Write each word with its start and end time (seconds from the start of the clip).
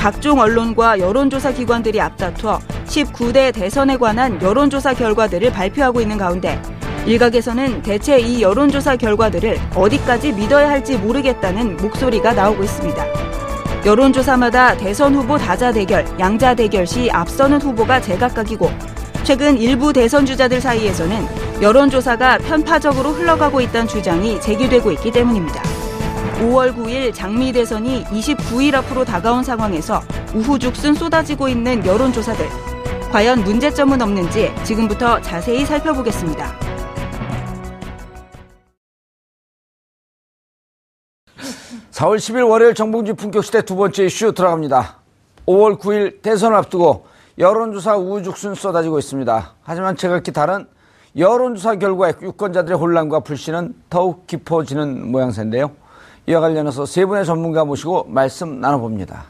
각종 0.00 0.40
언론과 0.40 0.98
여론조사 0.98 1.52
기관들이 1.52 2.00
앞다투어 2.00 2.58
19대 2.86 3.52
대선에 3.52 3.98
관한 3.98 4.40
여론조사 4.40 4.94
결과들을 4.94 5.52
발표하고 5.52 6.00
있는 6.00 6.16
가운데 6.16 6.58
일각에서는 7.04 7.82
대체 7.82 8.18
이 8.18 8.40
여론조사 8.40 8.96
결과들을 8.96 9.60
어디까지 9.74 10.32
믿어야 10.32 10.70
할지 10.70 10.96
모르겠다는 10.96 11.76
목소리가 11.76 12.32
나오고 12.32 12.62
있습니다. 12.62 13.04
여론조사마다 13.84 14.78
대선 14.78 15.14
후보 15.14 15.36
다자 15.36 15.70
대결, 15.70 16.06
양자 16.18 16.54
대결 16.54 16.86
시 16.86 17.10
앞서는 17.10 17.60
후보가 17.60 18.00
제각각이고 18.00 18.70
최근 19.22 19.58
일부 19.58 19.92
대선 19.92 20.24
주자들 20.24 20.62
사이에서는 20.62 21.60
여론조사가 21.60 22.38
편파적으로 22.38 23.10
흘러가고 23.10 23.60
있다는 23.60 23.86
주장이 23.86 24.40
제기되고 24.40 24.92
있기 24.92 25.10
때문입니다. 25.10 25.79
5월 26.40 26.74
9일 26.74 27.12
장미 27.12 27.52
대선이 27.52 28.04
29일 28.04 28.74
앞으로 28.74 29.04
다가온 29.04 29.44
상황에서 29.44 30.00
우후죽순 30.34 30.94
쏟아지고 30.94 31.50
있는 31.50 31.84
여론조사들. 31.84 32.48
과연 33.12 33.44
문제점은 33.44 34.00
없는지 34.00 34.50
지금부터 34.64 35.20
자세히 35.20 35.66
살펴보겠습니다. 35.66 36.58
(4월 41.90 42.16
10일) 42.16 42.48
월요일 42.48 42.74
정봉주 42.74 43.16
품격 43.16 43.44
시대 43.44 43.60
두 43.60 43.76
번째 43.76 44.06
이슈 44.06 44.32
들어갑니다 44.32 44.96
(5월 45.44 45.78
9일) 45.78 46.22
대선을 46.22 46.56
앞두고 46.56 47.06
여론조사 47.36 47.98
우후죽순 47.98 48.54
쏟아지고 48.54 48.98
있습니다 48.98 49.54
하지만 49.62 49.96
제각기 49.96 50.32
다른 50.32 50.66
여론조사 51.14 51.74
결과에 51.74 52.14
유권자들의 52.22 52.78
혼란과 52.78 53.20
불신은 53.20 53.74
더욱 53.90 54.26
깊어지는 54.26 55.12
모양새인데요 55.12 55.72
이와 56.26 56.40
관련해서 56.40 56.86
세 56.86 57.04
분의 57.04 57.24
전문가 57.24 57.64
모시고 57.64 58.06
말씀 58.08 58.60
나눠봅니다. 58.60 59.24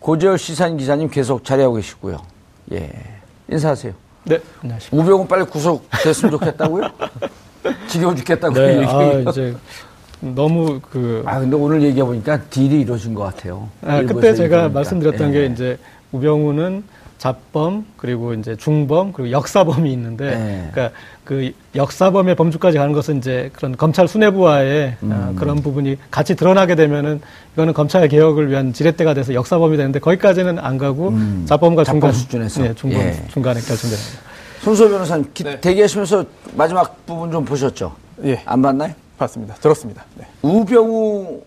고재열 0.00 0.38
시사인 0.38 0.76
기자님 0.76 1.08
계속 1.08 1.44
자리하고 1.44 1.76
계시고요. 1.76 2.20
예. 2.72 2.90
인사하세요. 3.48 3.92
네, 4.24 4.40
안녕하십니까. 4.62 5.02
우병우 5.04 5.26
빨리 5.26 5.44
구속됐으면 5.44 6.32
좋겠다고요? 6.32 6.90
지겨워 7.88 8.14
죽겠다고 8.14 8.54
네. 8.54 8.84
아, 8.84 9.30
이제 9.30 9.54
너무 10.20 10.80
그. 10.80 11.22
아, 11.26 11.40
근데 11.40 11.56
오늘 11.56 11.82
얘기해 11.82 12.04
보니까 12.04 12.40
딜이 12.42 12.80
이루어진 12.80 13.14
것 13.14 13.22
같아요. 13.24 13.68
아, 13.82 14.02
그때 14.02 14.34
제가 14.34 14.68
말씀드렸던 14.68 15.28
예. 15.28 15.32
게 15.32 15.46
이제 15.46 15.78
우병우는 16.12 16.84
잡범 17.18 17.86
그리고 17.96 18.34
이제 18.34 18.56
중범 18.56 19.12
그리고 19.12 19.30
역사범이 19.30 19.92
있는데 19.92 20.30
네. 20.30 20.68
그러니까 20.72 20.96
그 21.24 21.52
역사범의 21.76 22.34
범주까지 22.34 22.78
가는 22.78 22.92
것은 22.92 23.18
이제 23.18 23.50
그런 23.52 23.76
검찰 23.76 24.08
수뇌부와의 24.08 24.96
음. 25.04 25.12
어, 25.12 25.38
그런 25.38 25.56
부분이 25.62 25.96
같이 26.10 26.34
드러나게 26.34 26.74
되면은 26.74 27.20
이거는 27.54 27.72
검찰 27.74 28.06
개혁을 28.08 28.50
위한 28.50 28.72
지렛대가 28.72 29.14
돼서 29.14 29.32
역사범이 29.32 29.76
되는데 29.76 30.00
거기까지는 30.00 30.58
안 30.58 30.78
가고 30.78 31.10
음. 31.10 31.44
잡범과 31.46 31.84
중간 31.84 32.12
수준에서 32.12 32.62
네, 32.62 32.74
중범 32.74 33.00
예. 33.00 33.24
중간에 33.28 33.60
결정됩니다. 33.60 34.02
손소 34.62 34.88
변호사님 34.88 35.30
기, 35.32 35.44
네. 35.44 35.60
대기하시면서 35.60 36.24
마지막 36.54 37.06
부분 37.06 37.30
좀 37.30 37.44
보셨죠? 37.44 37.94
예. 38.24 38.42
안 38.44 38.60
봤나요? 38.60 38.92
봤습니다. 39.18 39.54
들었습니다. 39.54 40.04
네. 40.16 40.26
우병우 40.42 41.40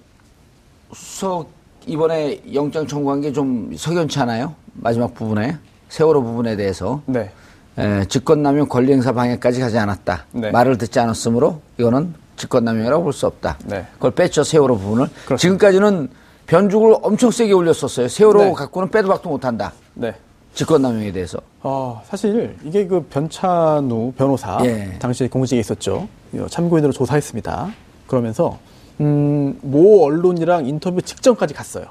수석 0.93 1.49
이번에 1.85 2.39
영장 2.53 2.87
청구한 2.87 3.21
게 3.21 3.31
좀 3.33 3.71
석연치 3.75 4.17
않아요? 4.19 4.55
마지막 4.73 5.13
부분에 5.13 5.57
세월호 5.89 6.23
부분에 6.23 6.55
대해서 6.55 7.01
네. 7.05 7.29
에, 7.77 8.05
직권남용 8.05 8.67
권리행사 8.69 9.11
방해까지 9.11 9.59
가지 9.59 9.77
않았다. 9.77 10.25
네. 10.31 10.51
말을 10.51 10.77
듣지 10.77 10.99
않았으므로 10.99 11.61
이거는 11.77 12.13
직권남용이라고 12.37 13.03
볼 13.03 13.13
수 13.13 13.27
없다. 13.27 13.57
네. 13.65 13.85
그걸 13.93 14.11
뺐죠 14.11 14.43
세월호 14.43 14.77
부분을. 14.77 15.07
그렇습니다. 15.25 15.37
지금까지는 15.37 16.09
변죽을 16.47 16.95
엄청 17.01 17.31
세게 17.31 17.53
올렸었어요. 17.53 18.07
세월호 18.07 18.43
네. 18.43 18.53
갖고는 18.53 18.89
빼도 18.89 19.07
박도 19.07 19.29
못한다. 19.29 19.73
네. 19.93 20.13
직권남용에 20.53 21.11
대해서. 21.11 21.39
어, 21.63 22.01
사실 22.05 22.55
이게 22.63 22.87
그 22.87 23.01
변찬우 23.09 24.13
변호사 24.17 24.57
예. 24.63 24.93
당시에 24.99 25.27
공직에 25.27 25.59
있었죠. 25.59 26.07
참고인으로 26.49 26.93
조사했습니다. 26.93 27.73
그러면서 28.07 28.57
음, 29.01 29.57
모 29.61 30.05
언론이랑 30.05 30.65
인터뷰 30.67 31.01
직전까지 31.01 31.53
갔어요. 31.53 31.85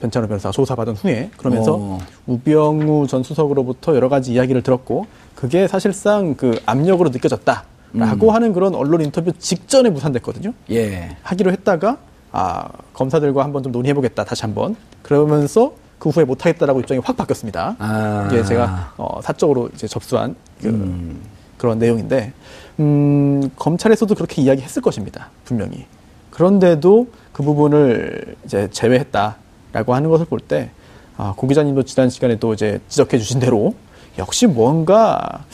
변찬호 0.00 0.28
변호사가 0.28 0.52
조사받은 0.52 0.94
후에 0.94 1.30
그러면서 1.36 1.74
오. 1.74 1.78
어. 1.78 1.98
우병우 2.26 3.06
전 3.06 3.22
수석으로부터 3.22 3.94
여러 3.94 4.08
가지 4.08 4.32
이야기를 4.32 4.62
들었고 4.62 5.06
그게 5.34 5.68
사실상 5.68 6.34
그 6.34 6.58
압력으로 6.66 7.10
느껴졌다 7.10 7.64
라고 7.92 8.28
음. 8.28 8.34
하는 8.34 8.52
그런 8.52 8.74
언론 8.74 9.00
인터뷰 9.00 9.32
직전에 9.32 9.90
무산됐거든요. 9.90 10.52
예. 10.70 11.16
하기로 11.22 11.52
했다가 11.52 11.98
아 12.32 12.68
검사들과 12.92 13.42
한번 13.42 13.62
좀 13.62 13.72
논의해보겠다 13.72 14.24
다시 14.24 14.42
한번 14.42 14.76
그러면서 15.02 15.72
그 15.98 16.08
후에 16.08 16.24
못하겠다라고 16.24 16.80
입장이 16.80 17.00
확 17.04 17.16
바뀌었습니다. 17.16 17.76
아. 17.78 18.28
이게 18.30 18.42
제가 18.42 18.94
어, 18.96 19.20
사적으로 19.22 19.68
이제 19.74 19.86
접수한 19.86 20.34
그 20.60 20.68
음. 20.68 21.20
그런 21.56 21.78
내용인데 21.78 22.32
음, 22.78 23.50
검찰에서도 23.56 24.14
그렇게 24.14 24.40
이야기했을 24.42 24.80
것입니다 24.80 25.30
분명히. 25.44 25.86
그런데도 26.30 27.08
그 27.32 27.42
부분을 27.42 28.36
이제 28.44 28.68
제외했다. 28.70 29.36
라고 29.72 29.94
하는 29.94 30.10
것을 30.10 30.26
볼 30.26 30.40
때, 30.40 30.70
아, 31.16 31.34
고 31.36 31.46
기자님도 31.46 31.84
지난 31.84 32.10
시간에 32.10 32.38
또 32.38 32.52
이제 32.54 32.80
지적해 32.88 33.18
주신 33.18 33.40
대로 33.40 33.74
역시 34.18 34.46
뭔가 34.46 35.44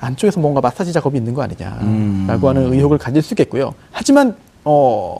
안쪽에서 0.00 0.40
뭔가 0.40 0.60
마사지 0.60 0.92
작업이 0.92 1.16
있는 1.18 1.34
거 1.34 1.42
아니냐라고 1.42 1.82
음. 1.84 2.26
하는 2.28 2.72
의혹을 2.72 2.98
가질 2.98 3.22
수 3.22 3.34
있겠고요. 3.34 3.74
하지만, 3.90 4.36
어, 4.64 5.16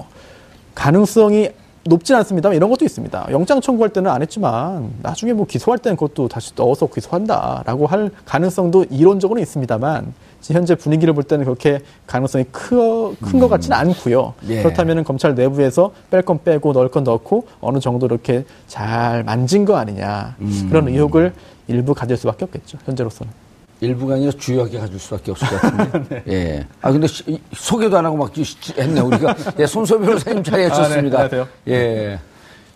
가능성이 0.75 1.51
높진 1.85 2.15
않습니다만 2.17 2.57
이런 2.57 2.71
것도 2.71 2.85
있습니다. 2.85 3.29
영장 3.31 3.61
청구할 3.61 3.91
때는 3.91 4.11
안 4.11 4.23
했지만 4.23 4.93
나중에 5.03 5.33
뭐 5.33 5.47
기소할 5.47 5.79
때는 5.79 5.97
그것도 5.97 6.29
다시 6.29 6.53
넣어서 6.55 6.87
기소한다라고 6.87 7.87
할 7.87 8.11
가능성도 8.25 8.87
이론적으로는 8.89 9.43
있습니다만 9.43 10.15
현재 10.51 10.75
분위기를 10.75 11.15
볼 11.15 11.23
때는 11.23 11.45
그렇게 11.45 11.81
가능성이 12.07 12.45
큰것 12.51 13.17
음. 13.35 13.49
같지는 13.49 13.77
않고요. 13.77 14.35
예. 14.49 14.63
그렇다면 14.63 15.05
검찰 15.05 15.35
내부에서 15.35 15.93
뺄 16.11 16.23
건 16.23 16.41
빼고 16.43 16.73
넣을 16.73 16.89
건 16.89 17.05
넣고 17.05 17.47
어느 17.61 17.79
정도 17.79 18.07
이렇게 18.07 18.45
잘 18.67 19.23
만진 19.25 19.65
거 19.65 19.77
아니냐 19.77 20.37
음. 20.41 20.67
그런 20.69 20.89
의혹을 20.89 21.33
일부 21.69 21.95
가질 21.95 22.17
수밖에 22.17 22.45
없겠죠. 22.45 22.79
현재로서는. 22.85 23.33
일부가 23.81 24.15
아니라 24.15 24.31
주요하게 24.33 24.79
가질 24.79 24.99
수밖에 24.99 25.31
없을 25.33 25.49
것 25.49 25.61
같은데. 25.61 26.09
네. 26.09 26.23
예. 26.33 26.67
아 26.81 26.93
근데 26.93 27.07
시, 27.07 27.41
소개도 27.53 27.99
안 27.99 28.07
하고 28.07 28.17
막 28.17 28.33
했네 28.37 29.01
우리가. 29.01 29.35
예, 29.59 29.67
손소 29.67 29.99
변호사님 29.99 30.43
자리하셨습니다. 30.45 31.21
아, 31.21 31.29
네. 31.29 31.45
예. 31.69 32.19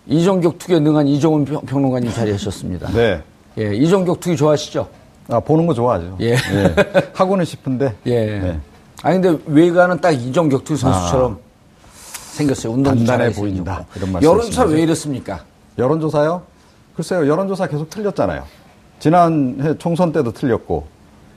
이종격 0.08 0.58
투기에 0.58 0.80
능한 0.80 1.06
이종훈 1.06 1.44
평론가님 1.44 2.12
자리하셨습니다. 2.12 2.90
네. 2.92 3.22
예, 3.58 3.74
이종격 3.74 4.20
투기 4.20 4.36
좋아하시죠? 4.36 4.88
아 5.28 5.40
보는 5.40 5.66
거 5.66 5.74
좋아하죠. 5.74 6.16
예. 6.20 6.32
예. 6.34 6.74
하고는 7.12 7.44
싶은데. 7.44 7.94
예. 8.06 8.26
네. 8.38 8.60
아 9.02 9.12
근데 9.12 9.36
외관은 9.46 10.00
딱 10.00 10.10
이종격 10.12 10.64
투기 10.64 10.80
선수처럼 10.80 11.32
아. 11.32 11.36
생겼어요. 12.36 12.72
운동 12.72 12.94
단단해 12.96 13.32
보인다. 13.32 13.84
이런 13.96 14.12
말씀. 14.12 14.28
여론조사 14.30 14.64
왜 14.64 14.82
이랬습니까? 14.82 15.40
여론조사요? 15.78 16.42
글쎄요, 16.94 17.26
여론조사 17.28 17.66
계속 17.66 17.90
틀렸잖아요. 17.90 18.44
지난해 18.98 19.76
총선 19.78 20.12
때도 20.12 20.32
틀렸고, 20.32 20.86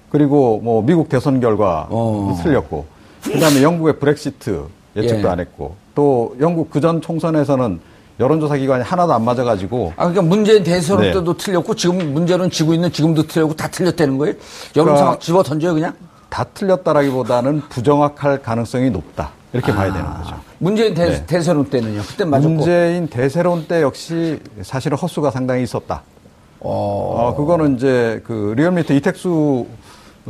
그리고 0.10 0.60
뭐 0.64 0.82
미국 0.82 1.10
대선 1.10 1.40
결과 1.42 1.88
어. 1.90 2.38
틀렸고 2.42 2.86
그 3.24 3.38
다음에 3.40 3.62
영국의 3.62 4.00
브렉시트 4.00 4.64
예측도 4.96 5.28
예. 5.28 5.32
안 5.32 5.40
했고 5.40 5.76
또 5.94 6.36
영국 6.40 6.70
그 6.72 6.80
전 6.82 7.02
총선에서는 7.02 7.80
여론조사 8.20 8.58
기관이 8.58 8.84
하나도 8.84 9.14
안 9.14 9.24
맞아가지고. 9.24 9.94
아, 9.96 10.10
그러니까 10.10 10.22
문재인 10.22 10.64
대선 10.64 11.00
네. 11.00 11.12
때도 11.12 11.38
틀렸고, 11.38 11.76
지금 11.76 12.14
문제는 12.14 12.50
지고 12.50 12.74
있는 12.74 12.92
지금도 12.92 13.28
틀렸고, 13.28 13.56
다 13.56 13.70
틀렸다는 13.70 14.18
거예요? 14.18 14.36
여론조사 14.76 15.04
그러니까 15.04 15.20
집어 15.20 15.44
던져요, 15.44 15.74
그냥? 15.74 15.94
다 16.30 16.44
틀렸다라기보다는 16.44 17.62
부정확할 17.70 18.42
가능성이 18.42 18.90
높다. 18.90 19.32
이렇게 19.54 19.72
아, 19.72 19.76
봐야 19.76 19.94
되는 19.94 20.06
거죠. 20.06 20.36
문재인 20.60 20.94
대, 20.94 21.10
네. 21.10 21.26
대세론 21.26 21.70
때는요? 21.70 22.02
그때 22.02 22.26
맞았고. 22.26 22.50
문재인 22.50 23.08
대세론 23.08 23.68
때 23.68 23.82
역시 23.82 24.40
사실은 24.62 24.98
허수가 24.98 25.32
상당히 25.32 25.64
있었다. 25.64 26.04
어, 26.60 27.32
어 27.32 27.36
그거는 27.36 27.78
이제 27.78 28.22
그 28.26 28.54
리얼미터 28.56 28.94
이택수 28.94 29.66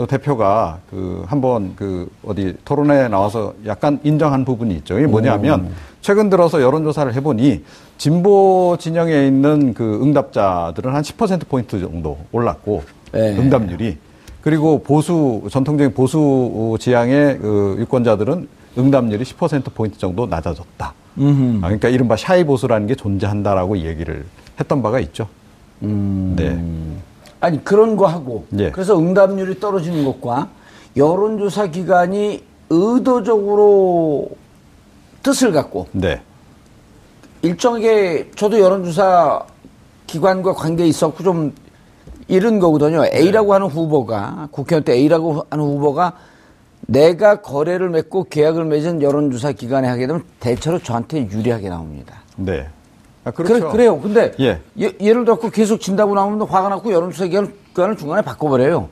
대표가 0.06 0.80
그 0.90 1.24
한번 1.28 1.74
그 1.76 2.10
어디 2.26 2.56
토론회에 2.66 3.08
나와서 3.08 3.54
약간 3.66 4.00
인정한 4.04 4.46
부분이 4.46 4.76
있죠. 4.76 4.98
이게 4.98 5.08
뭐냐면 5.08 5.66
오. 5.66 5.70
최근 6.02 6.30
들어서 6.30 6.62
여론조사를 6.62 7.14
해보니 7.16 7.64
진보 7.98 8.78
진영에 8.80 9.28
있는 9.28 9.74
그 9.74 10.00
응답자들은 10.02 10.94
한 10.94 11.02
10%포인트 11.02 11.80
정도 11.80 12.18
올랐고 12.32 12.84
네. 13.12 13.38
응답률이 13.38 13.98
그리고 14.42 14.82
보수 14.82 15.44
전통적인 15.52 15.94
보수 15.94 16.78
지향의 16.80 17.40
그 17.40 17.76
유권자들은 17.80 18.48
응답률이 18.78 19.24
10%포인트 19.24 19.98
정도 19.98 20.26
낮아졌다. 20.26 20.94
아, 21.62 21.68
그러니까 21.68 21.90
이른바 21.90 22.16
샤이 22.16 22.46
보수라는 22.46 22.88
게 22.88 22.96
존재한다라고 22.96 23.80
얘기를 23.80 24.26
했던 24.60 24.82
바가 24.82 25.00
있죠. 25.02 25.28
음. 25.84 26.34
네. 26.38 26.58
아니 27.42 27.64
그런 27.64 27.96
거 27.96 28.06
하고 28.06 28.46
예. 28.58 28.72
그래서 28.72 28.98
응답률이 28.98 29.60
떨어지는 29.60 30.06
것과 30.06 30.50
여론조사 30.98 31.68
기관이 31.68 32.44
의도적으로 32.70 34.30
뜻을 35.24 35.52
갖고 35.52 35.88
네. 35.92 36.22
일정하게 37.42 38.32
저도 38.36 38.60
여론조사 38.60 39.46
기관과 40.08 40.54
관계 40.54 40.86
있었고 40.88 41.24
좀 41.24 41.54
이런 42.28 42.60
거거든요. 42.60 43.06
A라고 43.06 43.54
하는 43.54 43.68
후보가 43.68 44.50
국회의원 44.52 44.84
때 44.84 44.94
A라고 44.94 45.46
하는 45.50 45.64
후보가 45.64 46.14
내가 46.82 47.42
거래를 47.42 47.90
맺고 47.90 48.26
계약을 48.26 48.66
맺은 48.66 49.02
여론조사 49.02 49.54
기관에 49.54 49.88
하게 49.88 50.08
되면 50.08 50.24
대체로 50.40 50.80
저한테 50.80 51.30
유리하게 51.30 51.70
나옵니다. 51.70 52.22
네. 52.36 52.68
아, 53.30 53.32
그렇죠. 53.32 53.70
그래, 53.70 53.86
요 53.86 54.00
근데 54.00 54.32
예. 54.40 54.60
예, 54.80 55.14
를 55.14 55.26
들어서 55.26 55.50
계속 55.50 55.80
진다고 55.80 56.16
나오면 56.16 56.42
화가 56.48 56.70
나고 56.70 56.92
여론조사 56.92 57.26
기관을 57.28 57.98
중간에 57.98 58.22
바꿔버려요. 58.22 58.90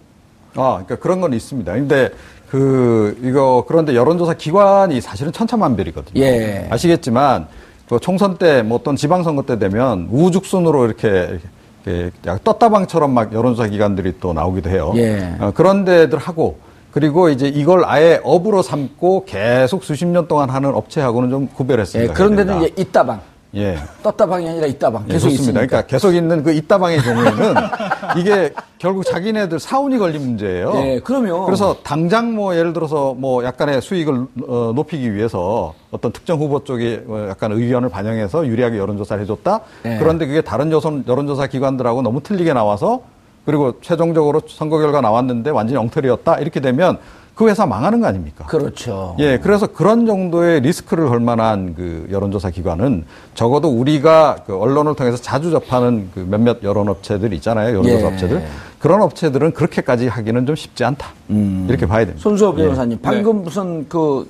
아, 0.56 0.72
그러니까 0.86 0.96
그런 0.98 1.22
건 1.22 1.34
있습니다. 1.34 1.72
근데 1.74 2.10
그 2.50 3.18
이거 3.24 3.66
그런데 3.68 3.96
여론조사 3.96 4.34
기관이 4.36 5.02
사실은 5.02 5.32
천차만별이거든요. 5.32 6.22
예. 6.24 6.68
아시겠지만 6.70 7.48
그 7.90 8.00
총선 8.00 8.38
때 8.38 8.62
뭐 8.64 8.78
어떤 8.78 8.96
지방선거 8.96 9.44
때 9.44 9.60
되면 9.60 10.08
우죽순으로 10.12 10.86
이렇게 10.86 11.40
이렇게 11.86 12.12
떴다방처럼 12.44 13.12
막 13.14 13.34
여론조사 13.34 13.70
기관들이 13.70 14.16
또 14.20 14.34
나오기도 14.34 14.70
해요. 14.70 14.94
예. 14.96 15.36
어, 15.40 15.52
그런 15.54 15.86
데들 15.86 16.20
하고 16.20 16.60
그리고 16.92 17.30
이제 17.30 17.48
이걸 17.48 17.84
아예 17.86 18.20
업으로 18.24 18.62
삼고 18.62 19.26
계속 19.26 19.84
수십 19.84 20.06
년 20.08 20.28
동안 20.28 20.50
하는 20.50 20.74
업체하고는 20.74 21.30
좀 21.30 21.48
구별했습니다. 21.48 22.12
예, 22.12 22.16
그런 22.16 22.36
데는 22.36 22.62
이제 22.64 22.74
있다방. 22.82 23.22
예. 23.58 23.78
떴다방이 24.04 24.48
아니라 24.48 24.68
있다방. 24.68 25.06
예, 25.10 25.14
계속 25.14 25.30
예, 25.30 25.32
있습니다. 25.34 25.54
그러니까 25.54 25.82
계속 25.88 26.14
있는 26.14 26.44
그 26.44 26.52
있다방의 26.52 27.00
경우에는 27.02 27.56
이게 28.18 28.54
결국 28.78 29.04
자기네들 29.04 29.60
사운이 29.60 29.98
걸린 29.98 30.22
문제예요. 30.22 30.74
예, 30.76 31.00
그러면 31.04 31.46
그래서 31.46 31.76
당장 31.84 32.34
뭐 32.36 32.56
예를 32.56 32.74
들어서 32.74 33.14
뭐 33.16 33.44
약간의 33.44 33.82
수익을 33.82 34.28
어, 34.48 34.72
높이기 34.76 35.14
위해서 35.14 35.74
어떤 35.92 36.12
특정 36.12 36.40
후보 36.40 36.64
쪽이 36.64 37.02
뭐 37.06 37.28
약간 37.30 37.52
의견을 37.52 37.90
반영해서 37.90 38.46
유리하게 38.46 38.78
여론조사를 38.78 39.22
해줬다. 39.24 39.62
예. 39.86 39.98
그런데 39.98 40.28
그게 40.28 40.42
다른 40.42 40.72
여론, 40.72 41.04
여론조사 41.08 41.48
기관들하고 41.48 42.02
너무 42.02 42.22
틀리게 42.22 42.54
나와서 42.54 43.02
그리고 43.48 43.80
최종적으로 43.80 44.42
선거 44.46 44.78
결과 44.78 45.00
나왔는데 45.00 45.52
완전히 45.52 45.78
엉터리였다. 45.80 46.40
이렇게 46.40 46.60
되면 46.60 46.98
그 47.34 47.48
회사 47.48 47.66
망하는 47.66 48.02
거 48.02 48.08
아닙니까? 48.08 48.46
그렇죠. 48.46 49.16
예, 49.20 49.38
그래서 49.38 49.68
그런 49.68 50.06
정도의 50.06 50.60
리스크를 50.60 51.08
걸 51.08 51.22
만한 51.22 51.74
그 51.74 52.10
여론조사 52.12 52.50
기관은 52.50 53.06
적어도 53.36 53.70
우리가 53.70 54.40
그 54.46 54.58
언론을 54.60 54.96
통해서 54.96 55.16
자주 55.16 55.50
접하는 55.50 56.10
그 56.14 56.28
몇몇 56.30 56.62
여론업체들 56.62 57.32
있잖아요. 57.36 57.78
여론조사 57.78 58.02
예. 58.02 58.12
업체들. 58.12 58.44
그런 58.80 59.02
업체들은 59.02 59.54
그렇게까지 59.54 60.10
하기는 60.10 60.46
좀 60.46 60.54
쉽지 60.54 60.84
않다. 60.84 61.08
음. 61.30 61.68
이렇게 61.70 61.86
봐야 61.88 62.04
됩니다. 62.04 62.22
손수업 62.22 62.58
변호사님, 62.58 62.98
예. 62.98 63.02
방금 63.02 63.38
네. 63.38 63.44
무슨 63.44 63.88
그, 63.88 64.28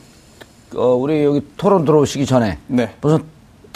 어, 0.76 0.94
우리 0.94 1.24
여기 1.24 1.42
토론 1.58 1.86
들어오시기 1.86 2.28
전에 2.28 2.60
네. 2.68 2.94
무슨 3.02 3.24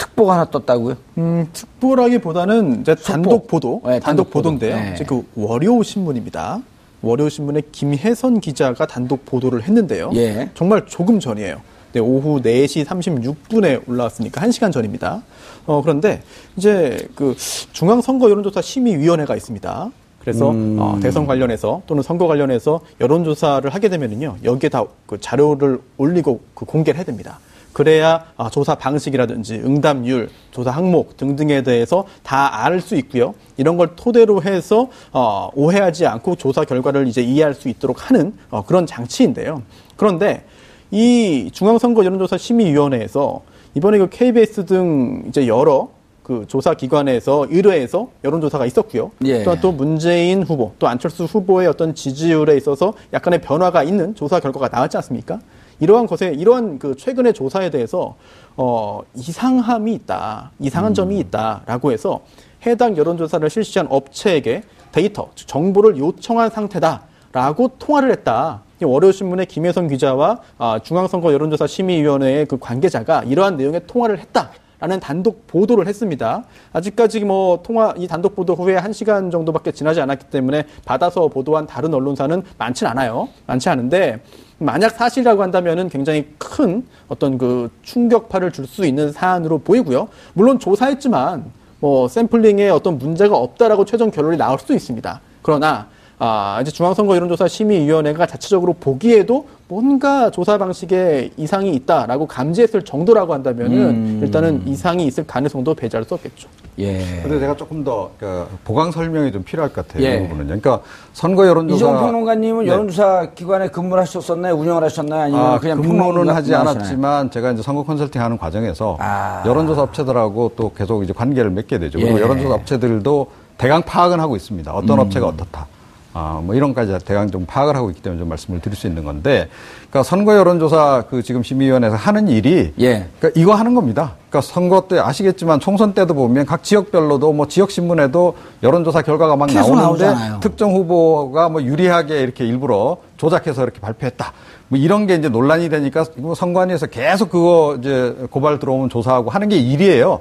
특보가 0.02 0.34
하나 0.34 0.44
떴다고요? 0.46 0.96
음, 1.18 1.48
특보라기보다는 1.52 2.80
이제 2.80 2.94
단독 2.94 3.46
보도, 3.46 3.80
네, 3.84 3.92
단독, 4.00 4.04
단독 4.06 4.30
보도인데요. 4.30 4.74
네. 4.74 4.94
그 5.06 5.24
월요 5.36 5.82
신문입니다. 5.82 6.60
월요 7.02 7.28
신문의 7.28 7.62
김혜선 7.72 8.40
기자가 8.40 8.86
단독 8.86 9.24
보도를 9.24 9.62
했는데요. 9.62 10.10
예. 10.14 10.50
정말 10.54 10.86
조금 10.86 11.20
전이에요. 11.20 11.60
네, 11.92 12.00
오후 12.00 12.40
4시 12.40 12.84
36분에 12.84 13.88
올라왔으니까 13.88 14.40
1시간 14.40 14.72
전입니다. 14.72 15.22
어, 15.66 15.82
그런데 15.82 16.22
이제 16.56 17.06
그 17.14 17.34
중앙선거 17.72 18.30
여론조사 18.30 18.62
심의위원회가 18.62 19.36
있습니다. 19.36 19.90
그래서 20.20 20.50
음. 20.50 20.76
어, 20.80 20.98
대선 21.02 21.26
관련해서 21.26 21.82
또는 21.86 22.02
선거 22.02 22.26
관련해서 22.28 22.80
여론조사를 23.00 23.68
하게 23.68 23.88
되면은요 23.88 24.36
여기에 24.44 24.68
다 24.70 24.84
그 25.06 25.20
자료를 25.20 25.78
올리고 25.98 26.40
그 26.54 26.64
공개를 26.64 26.96
해야 26.96 27.04
됩니다. 27.04 27.38
그래야 27.72 28.24
아, 28.36 28.50
조사 28.50 28.74
방식이라든지 28.74 29.54
응답률, 29.64 30.28
조사 30.50 30.70
항목 30.70 31.16
등등에 31.16 31.62
대해서 31.62 32.04
다 32.22 32.64
알 32.64 32.80
수 32.80 32.96
있고요. 32.96 33.34
이런 33.56 33.76
걸 33.76 33.96
토대로 33.96 34.42
해서 34.42 34.88
어, 35.12 35.48
오해하지 35.54 36.06
않고 36.06 36.36
조사 36.36 36.64
결과를 36.64 37.06
이제 37.06 37.22
이해할 37.22 37.54
수 37.54 37.68
있도록 37.68 38.08
하는 38.10 38.34
어, 38.50 38.64
그런 38.64 38.86
장치인데요. 38.86 39.62
그런데 39.96 40.44
이 40.90 41.50
중앙선거 41.52 42.04
여론조사 42.04 42.36
심의위원회에서 42.38 43.40
이번에 43.74 43.98
그 43.98 44.08
KBS 44.10 44.66
등 44.66 45.24
이제 45.28 45.46
여러 45.46 45.88
그 46.22 46.44
조사 46.46 46.74
기관에서 46.74 47.46
의뢰해서 47.50 48.08
여론조사가 48.22 48.66
있었고요. 48.66 49.10
예. 49.24 49.42
또한 49.42 49.58
또 49.60 49.72
문재인 49.72 50.42
후보, 50.42 50.72
또 50.78 50.86
안철수 50.86 51.24
후보의 51.24 51.66
어떤 51.66 51.94
지지율에 51.94 52.56
있어서 52.56 52.92
약간의 53.12 53.40
변화가 53.40 53.82
있는 53.82 54.14
조사 54.14 54.38
결과가 54.38 54.68
나왔지 54.68 54.96
않습니까? 54.98 55.40
이러한 55.82 56.06
것에 56.06 56.28
이러한 56.28 56.78
그 56.78 56.94
최근의 56.96 57.34
조사에 57.34 57.70
대해서 57.70 58.14
어 58.56 59.00
이상함이 59.16 59.92
있다, 59.94 60.52
이상한 60.60 60.92
음. 60.92 60.94
점이 60.94 61.18
있다라고 61.18 61.90
해서 61.90 62.20
해당 62.64 62.96
여론조사를 62.96 63.50
실시한 63.50 63.88
업체에게 63.90 64.62
데이터, 64.92 65.28
정보를 65.34 65.98
요청한 65.98 66.50
상태다라고 66.50 67.72
통화를 67.80 68.12
했다. 68.12 68.62
월요신문의 68.80 69.46
김혜선 69.46 69.88
기자와 69.88 70.38
아, 70.58 70.78
중앙선거 70.80 71.32
여론조사 71.32 71.66
심의위원회의 71.66 72.46
그 72.46 72.58
관계자가 72.58 73.24
이러한 73.24 73.56
내용의 73.56 73.82
통화를 73.86 74.18
했다. 74.20 74.50
라는 74.82 74.98
단독 74.98 75.46
보도를 75.46 75.86
했습니다. 75.86 76.42
아직까지 76.72 77.20
뭐 77.20 77.62
통화 77.62 77.94
이 77.96 78.08
단독 78.08 78.34
보도 78.34 78.56
후에 78.56 78.74
한 78.74 78.92
시간 78.92 79.30
정도밖에 79.30 79.70
지나지 79.70 80.00
않았기 80.00 80.24
때문에 80.26 80.64
받아서 80.84 81.28
보도한 81.28 81.68
다른 81.68 81.94
언론사는 81.94 82.42
많지 82.58 82.84
않아요. 82.86 83.28
많지 83.46 83.68
않은데 83.68 84.20
만약 84.62 84.90
사실이라고 84.90 85.42
한다면은 85.42 85.88
굉장히 85.88 86.28
큰 86.38 86.84
어떤 87.08 87.36
그 87.38 87.70
충격파를 87.82 88.50
줄 88.52 88.62
수 88.66 88.86
있는 88.86 89.10
사안으로 89.12 89.58
보이고요. 89.58 90.08
물론 90.34 90.58
조사했지만 90.58 91.44
뭐 91.80 92.06
샘플링에 92.08 92.68
어떤 92.70 92.96
문제가 92.98 93.36
없다라고 93.36 93.84
최종 93.84 94.10
결론이 94.10 94.36
나올 94.38 94.58
수도 94.58 94.72
있습니다. 94.72 95.20
그러나 95.42 95.88
아, 96.18 96.60
이제 96.62 96.70
중앙선거 96.70 97.16
여론조사 97.16 97.48
심의위원회가 97.48 98.26
자체적으로 98.26 98.74
보기에도 98.74 99.48
뭔가 99.66 100.30
조사 100.30 100.56
방식에 100.56 101.30
이상이 101.36 101.74
있다라고 101.74 102.26
감지했을 102.26 102.82
정도라고 102.82 103.34
한다면은 103.34 103.76
음. 103.76 104.20
일단은 104.22 104.62
이상이 104.68 105.04
있을 105.06 105.26
가능성도 105.26 105.74
배제할 105.74 106.04
수 106.04 106.14
없겠죠. 106.14 106.48
예. 106.78 107.20
근데 107.22 107.38
제가 107.38 107.56
조금 107.56 107.84
더 107.84 108.10
그, 108.18 108.46
보강 108.64 108.90
설명이 108.90 109.30
좀 109.32 109.42
필요할 109.42 109.72
것 109.72 109.86
같아요. 109.86 110.04
예. 110.04 110.16
이 110.16 110.22
부분은. 110.22 110.46
그러니까 110.46 110.80
선거 111.12 111.46
여론조사 111.46 111.76
이종 111.76 111.98
평론가님은 111.98 112.64
네. 112.64 112.70
여론조사 112.70 113.30
기관에 113.34 113.68
근무를 113.68 114.02
하셨었나요? 114.02 114.54
운영을 114.54 114.82
하셨나요? 114.82 115.22
아니면 115.22 115.46
아, 115.46 115.58
그냥 115.58 115.82
근무는 115.82 116.34
하지 116.34 116.54
않았지만 116.54 117.30
제가 117.30 117.52
이제 117.52 117.62
선거 117.62 117.82
컨설팅하는 117.82 118.38
과정에서 118.38 118.96
아. 119.00 119.42
여론조사 119.44 119.82
업체들하고 119.82 120.52
또 120.56 120.72
계속 120.72 121.02
이제 121.02 121.12
관계를 121.12 121.50
맺게 121.50 121.78
되죠. 121.78 121.98
그리고 121.98 122.18
예. 122.18 122.22
여론조사 122.22 122.54
업체들도 122.54 123.26
대강 123.58 123.82
파악은 123.82 124.18
하고 124.18 124.34
있습니다. 124.36 124.72
어떤 124.72 124.98
음. 124.98 125.00
업체가 125.00 125.26
어떻다. 125.26 125.66
아, 126.14 126.40
뭐 126.42 126.54
이런 126.54 126.74
까지 126.74 126.96
대강 127.04 127.30
좀 127.30 127.46
파악을 127.46 127.74
하고 127.74 127.88
있기 127.90 128.02
때문에 128.02 128.18
좀 128.20 128.28
말씀을 128.28 128.60
드릴 128.60 128.76
수 128.76 128.86
있는 128.86 129.04
건데, 129.04 129.48
그러니까 129.90 130.02
선거 130.02 130.36
여론조사 130.36 131.04
그 131.08 131.22
지금 131.22 131.42
심의위원회에서 131.42 131.96
하는 131.96 132.28
일이, 132.28 132.74
예. 132.80 133.08
그러니까 133.18 133.40
이거 133.40 133.54
하는 133.54 133.74
겁니다. 133.74 134.12
그러니까 134.28 134.40
선거 134.52 134.88
때 134.88 134.98
아시겠지만 134.98 135.60
총선 135.60 135.94
때도 135.94 136.14
보면 136.14 136.44
각 136.44 136.62
지역별로도 136.62 137.32
뭐 137.32 137.48
지역 137.48 137.70
신문에도 137.70 138.36
여론조사 138.62 139.02
결과가 139.02 139.36
막 139.36 139.52
나오는데 139.52 139.82
나오잖아요. 139.82 140.40
특정 140.40 140.74
후보가 140.74 141.48
뭐 141.48 141.62
유리하게 141.62 142.20
이렇게 142.20 142.44
일부러 142.44 142.98
조작해서 143.16 143.62
이렇게 143.62 143.80
발표했다. 143.80 144.32
뭐 144.68 144.78
이런 144.78 145.06
게 145.06 145.14
이제 145.14 145.28
논란이 145.28 145.68
되니까 145.68 146.04
뭐 146.16 146.34
선관위에서 146.34 146.86
계속 146.86 147.30
그거 147.30 147.76
이제 147.78 148.16
고발 148.30 148.58
들어오면 148.58 148.90
조사하고 148.90 149.30
하는 149.30 149.48
게 149.48 149.56
일이에요. 149.56 150.20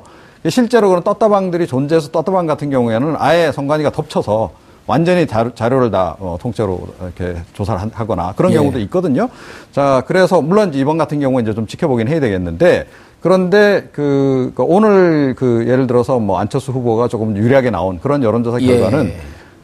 실제로 0.49 0.89
그런 0.89 1.03
떴다방들이 1.03 1.67
존재해서 1.67 2.09
떴다방 2.09 2.47
같은 2.47 2.69
경우에는 2.69 3.15
아예 3.17 3.51
선관위가 3.51 3.91
덮쳐서 3.91 4.51
완전히 4.91 5.25
자료, 5.25 5.79
를다 5.79 6.17
어, 6.19 6.37
통째로 6.41 6.85
이렇게 7.01 7.39
조사를 7.53 7.91
하거나 7.93 8.33
그런 8.35 8.51
예. 8.51 8.57
경우도 8.57 8.77
있거든요. 8.79 9.29
자, 9.71 10.03
그래서 10.05 10.41
물론 10.41 10.73
이번 10.73 10.97
같은 10.97 11.21
경우에 11.21 11.41
이제 11.43 11.53
좀 11.53 11.65
지켜보긴 11.65 12.09
해야 12.09 12.19
되겠는데 12.19 12.87
그런데 13.21 13.87
그, 13.93 14.51
그 14.53 14.63
오늘 14.63 15.33
그 15.35 15.65
예를 15.65 15.87
들어서 15.87 16.19
뭐 16.19 16.39
안철수 16.39 16.73
후보가 16.73 17.07
조금 17.07 17.37
유리하게 17.37 17.69
나온 17.69 17.99
그런 18.01 18.21
여론조사 18.21 18.61
예. 18.61 18.67
결과는 18.67 19.05
예. 19.05 19.17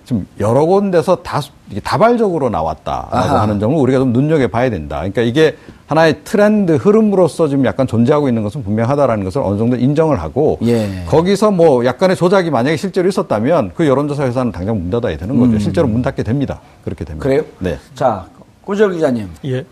지금 0.07 0.25
여러 0.39 0.63
군데서 0.65 1.17
다 1.17 1.41
다발적으로 1.83 2.47
나왔다라고 2.49 3.13
아하. 3.13 3.41
하는 3.41 3.59
점을 3.59 3.75
우리가 3.75 3.99
좀 3.99 4.13
눈여겨 4.13 4.47
봐야 4.47 4.69
된다. 4.69 4.99
그러니까 4.99 5.21
이게 5.21 5.57
하나의 5.87 6.21
트렌드 6.23 6.77
흐름으로서 6.77 7.49
지금 7.49 7.65
약간 7.65 7.87
존재하고 7.87 8.29
있는 8.29 8.41
것은 8.41 8.63
분명하다라는 8.63 9.25
것을 9.25 9.41
어느 9.41 9.57
정도 9.57 9.75
인정을 9.75 10.21
하고 10.21 10.59
예. 10.61 11.03
거기서 11.09 11.51
뭐 11.51 11.83
약간의 11.83 12.15
조작이 12.15 12.49
만약에 12.49 12.77
실제로 12.77 13.09
있었다면 13.09 13.73
그 13.75 13.85
여론조사 13.85 14.23
회사는 14.23 14.53
당장 14.53 14.79
문 14.79 14.89
닫아야 14.89 15.17
되는 15.17 15.37
거죠. 15.37 15.51
음. 15.51 15.59
실제로 15.59 15.89
문 15.89 16.01
닫게 16.01 16.23
됩니다. 16.23 16.61
그렇게 16.85 17.03
됩니다. 17.03 17.21
그래요? 17.27 17.43
네. 17.59 17.77
자, 17.93 18.27
고절 18.61 18.93
기자님. 18.93 19.29
예. 19.43 19.65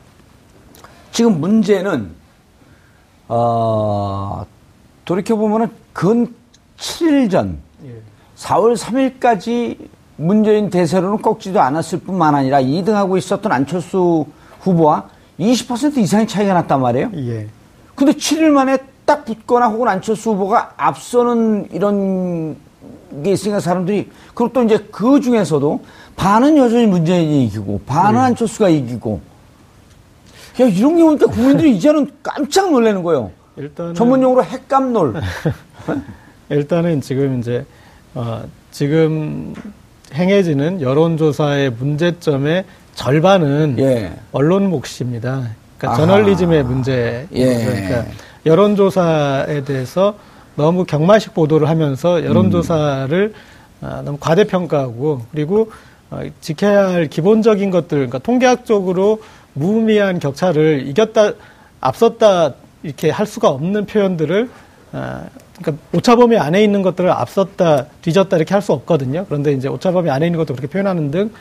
지금 1.13 1.39
문제는 1.39 2.09
어, 3.29 4.45
돌이켜 5.05 5.37
보면은 5.37 5.69
근 5.93 6.27
7일 6.77 7.31
전 7.31 7.57
예. 7.85 7.93
4월 8.35 8.75
3일까지 8.75 9.94
문재인 10.17 10.69
대세로는 10.69 11.21
꺾지도 11.21 11.59
않았을 11.59 11.99
뿐만 11.99 12.35
아니라 12.35 12.61
2등하고 12.61 13.17
있었던 13.17 13.51
안철수 13.51 14.25
후보와 14.61 15.09
20% 15.39 15.97
이상의 15.97 16.27
차이가 16.27 16.53
났단 16.53 16.81
말이에요. 16.81 17.11
예. 17.15 17.47
근데 17.95 18.13
7일 18.13 18.49
만에 18.49 18.77
딱 19.05 19.25
붙거나 19.25 19.67
혹은 19.67 19.87
안철수 19.87 20.31
후보가 20.31 20.73
앞서는 20.77 21.69
이런 21.71 22.55
게 23.23 23.31
있으니까 23.31 23.59
사람들이 23.59 24.09
그리고 24.33 24.51
또 24.51 24.63
이제 24.63 24.87
그 24.91 25.21
중에서도 25.21 25.83
반은 26.15 26.57
여전히 26.57 26.87
문재인이 26.87 27.45
이기고 27.45 27.81
반은 27.85 28.19
네. 28.19 28.25
안철수가 28.25 28.69
이기고 28.69 29.21
야 30.61 30.65
이런 30.65 30.97
경우니까 30.97 31.27
국민들이 31.27 31.75
이제는 31.77 32.09
깜짝 32.23 32.71
놀라는 32.71 33.03
거예요. 33.03 33.31
일단 33.57 33.93
전문 33.93 34.21
용어로 34.21 34.43
핵감놀. 34.43 35.21
일단은 36.49 37.01
지금 37.01 37.39
이제 37.39 37.65
어, 38.13 38.43
지금 38.71 39.53
행해지는 40.15 40.81
여론조사의 40.81 41.71
문제점의 41.71 42.65
절반은 42.95 43.75
예. 43.79 44.13
언론 44.31 44.69
몫입니다. 44.69 45.49
그러니까 45.77 45.89
아하. 45.89 45.95
저널리즘의 45.97 46.63
문제. 46.63 47.27
예. 47.33 47.65
그러니까 47.65 48.05
여론조사에 48.45 49.63
대해서 49.65 50.15
너무 50.55 50.85
경마식 50.85 51.33
보도를 51.33 51.67
하면서 51.67 52.23
여론조사를 52.23 53.33
음. 53.33 53.85
아, 53.85 54.01
너무 54.03 54.17
과대평가하고 54.19 55.23
그리고 55.31 55.71
어, 56.09 56.21
지켜야 56.39 56.89
할 56.89 57.07
기본적인 57.07 57.71
것들, 57.71 57.89
그러니까 57.97 58.19
통계학적으로 58.19 59.21
무의미한 59.53 60.19
격차를 60.19 60.87
이겼다, 60.87 61.33
앞섰다 61.81 62.53
이렇게 62.83 63.09
할 63.09 63.25
수가 63.25 63.49
없는 63.49 63.85
표현들을 63.85 64.49
아, 64.93 65.23
그러니까 65.61 65.83
오차범위 65.93 66.37
안에 66.37 66.63
있는 66.63 66.81
것들을 66.81 67.09
앞섰다, 67.09 67.87
뒤졌다 68.01 68.35
이렇게 68.35 68.53
할 68.53 68.61
수 68.61 68.73
없거든요. 68.73 69.25
그런데 69.27 69.53
이제 69.53 69.67
오차범위 69.67 70.09
안에 70.09 70.25
있는 70.25 70.37
것도 70.37 70.53
그렇게 70.53 70.67
표현하는 70.67 71.11
등 71.11 71.31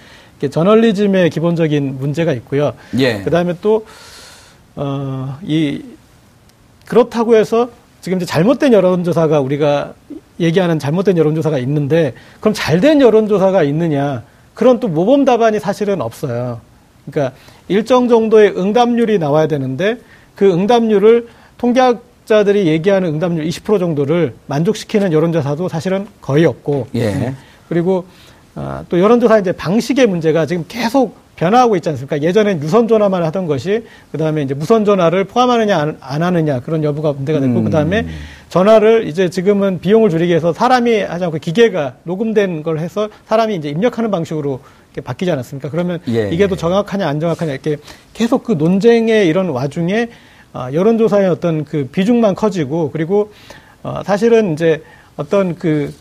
저널리즘의 0.51 1.31
기본적인 1.31 1.99
문제가 1.99 2.33
있고요. 2.35 2.75
예. 2.99 3.23
그 3.23 3.31
다음에 3.31 3.55
또, 3.63 3.87
어, 4.77 5.39
이, 5.43 5.83
그렇다고 6.87 7.35
해서 7.35 7.71
지금 8.03 8.19
이제 8.19 8.27
잘못된 8.27 8.75
여론조사가 8.75 9.41
우리가 9.41 9.95
얘기하는 10.39 10.79
잘못된 10.79 11.17
여론조사가 11.17 11.59
있는데 11.61 12.13
그럼 12.41 12.53
잘된 12.53 13.01
여론조사가 13.01 13.63
있느냐 13.63 14.25
그런 14.53 14.81
또 14.81 14.89
모범 14.89 15.25
답안이 15.25 15.61
사실은 15.61 16.03
없어요. 16.03 16.61
그러니까 17.07 17.35
일정 17.69 18.09
정도의 18.09 18.59
응답률이 18.59 19.19
나와야 19.19 19.47
되는데 19.47 19.99
그 20.35 20.53
응답률을 20.53 21.29
통계학 21.57 22.03
자들이 22.27 22.67
얘기하는 22.67 23.15
응답률 23.15 23.47
20% 23.47 23.79
정도를 23.79 24.35
만족시키는 24.47 25.13
여론조사도 25.13 25.69
사실은 25.69 26.07
거의 26.21 26.45
없고 26.45 26.89
예. 26.95 27.35
그리고 27.69 28.07
아, 28.55 28.85
또 28.89 29.01
여론조사 29.01 29.39
이제 29.39 29.53
방식의 29.53 30.07
문제가 30.07 30.47
지금 30.47 30.65
계속 30.69 31.17
변화하고 31.37 31.77
있지 31.77 31.89
않습니까? 31.89 32.23
예전엔 32.23 32.63
유선 32.63 32.87
전화만 32.87 33.25
하던 33.25 33.47
것이 33.47 33.85
그다음에 34.13 34.43
이제 34.43 34.55
무선 34.55 34.85
전화를 34.85 35.25
포함하느냐 35.25 35.77
안, 35.77 35.97
안 36.01 36.23
하느냐 36.23 36.61
그런 36.61 36.85
여부가 36.85 37.13
문제가 37.13 37.41
됐고 37.41 37.59
음. 37.59 37.65
그다음에 37.65 38.07
전화를 38.49 39.09
이제 39.09 39.29
지금은 39.29 39.81
비용을 39.81 40.11
줄이기 40.11 40.31
위해서 40.31 40.53
사람이 40.53 41.01
하지 41.01 41.25
않고 41.25 41.39
기계가 41.39 41.97
녹음된 42.05 42.63
걸 42.63 42.79
해서 42.79 43.09
사람이 43.27 43.57
이제 43.57 43.69
입력하는 43.69 44.13
방식으로 44.13 44.61
바뀌지 45.03 45.33
않았습니까? 45.33 45.71
그러면 45.71 45.99
예. 46.09 46.31
이게 46.31 46.47
더 46.47 46.55
정확하냐 46.55 47.09
안 47.09 47.19
정확하냐 47.19 47.51
이렇게 47.53 47.79
계속 48.13 48.45
그 48.45 48.53
논쟁의 48.53 49.27
이런 49.27 49.49
와중에 49.49 50.03
어, 50.03 50.09
여론조사의 50.55 51.29
어떤 51.29 51.65
그 51.65 51.89
비중만 51.91 52.35
커지고 52.35 52.91
그리고 52.91 53.33
어, 53.83 54.03
사실은 54.05 54.55
이제 54.55 54.83
어떤 55.17 55.57
그 55.57 55.93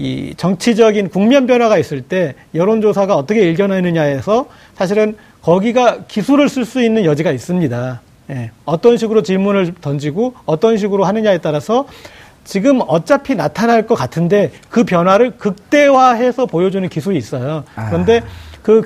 이 0.00 0.34
정치적인 0.36 1.10
국면 1.10 1.46
변화가 1.46 1.76
있을 1.76 2.00
때 2.00 2.34
여론조사가 2.54 3.14
어떻게 3.16 3.42
일견하느냐에서 3.42 4.46
사실은 4.74 5.14
거기가 5.42 6.04
기술을 6.08 6.48
쓸 6.48 6.64
수 6.64 6.82
있는 6.82 7.04
여지가 7.04 7.32
있습니다. 7.32 8.00
예. 8.30 8.50
어떤 8.64 8.96
식으로 8.96 9.22
질문을 9.22 9.74
던지고 9.82 10.34
어떤 10.46 10.78
식으로 10.78 11.04
하느냐에 11.04 11.38
따라서 11.38 11.86
지금 12.44 12.80
어차피 12.86 13.34
나타날 13.34 13.86
것 13.86 13.94
같은데 13.94 14.52
그 14.70 14.84
변화를 14.84 15.32
극대화해서 15.32 16.46
보여주는 16.46 16.88
기술이 16.88 17.18
있어요. 17.18 17.64
아. 17.74 17.90
그런데 17.90 18.22
그 18.62 18.82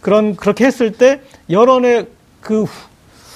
그런 0.00 0.36
그렇게 0.36 0.64
했을 0.64 0.90
때 0.92 1.20
여론의 1.50 2.06
그 2.40 2.64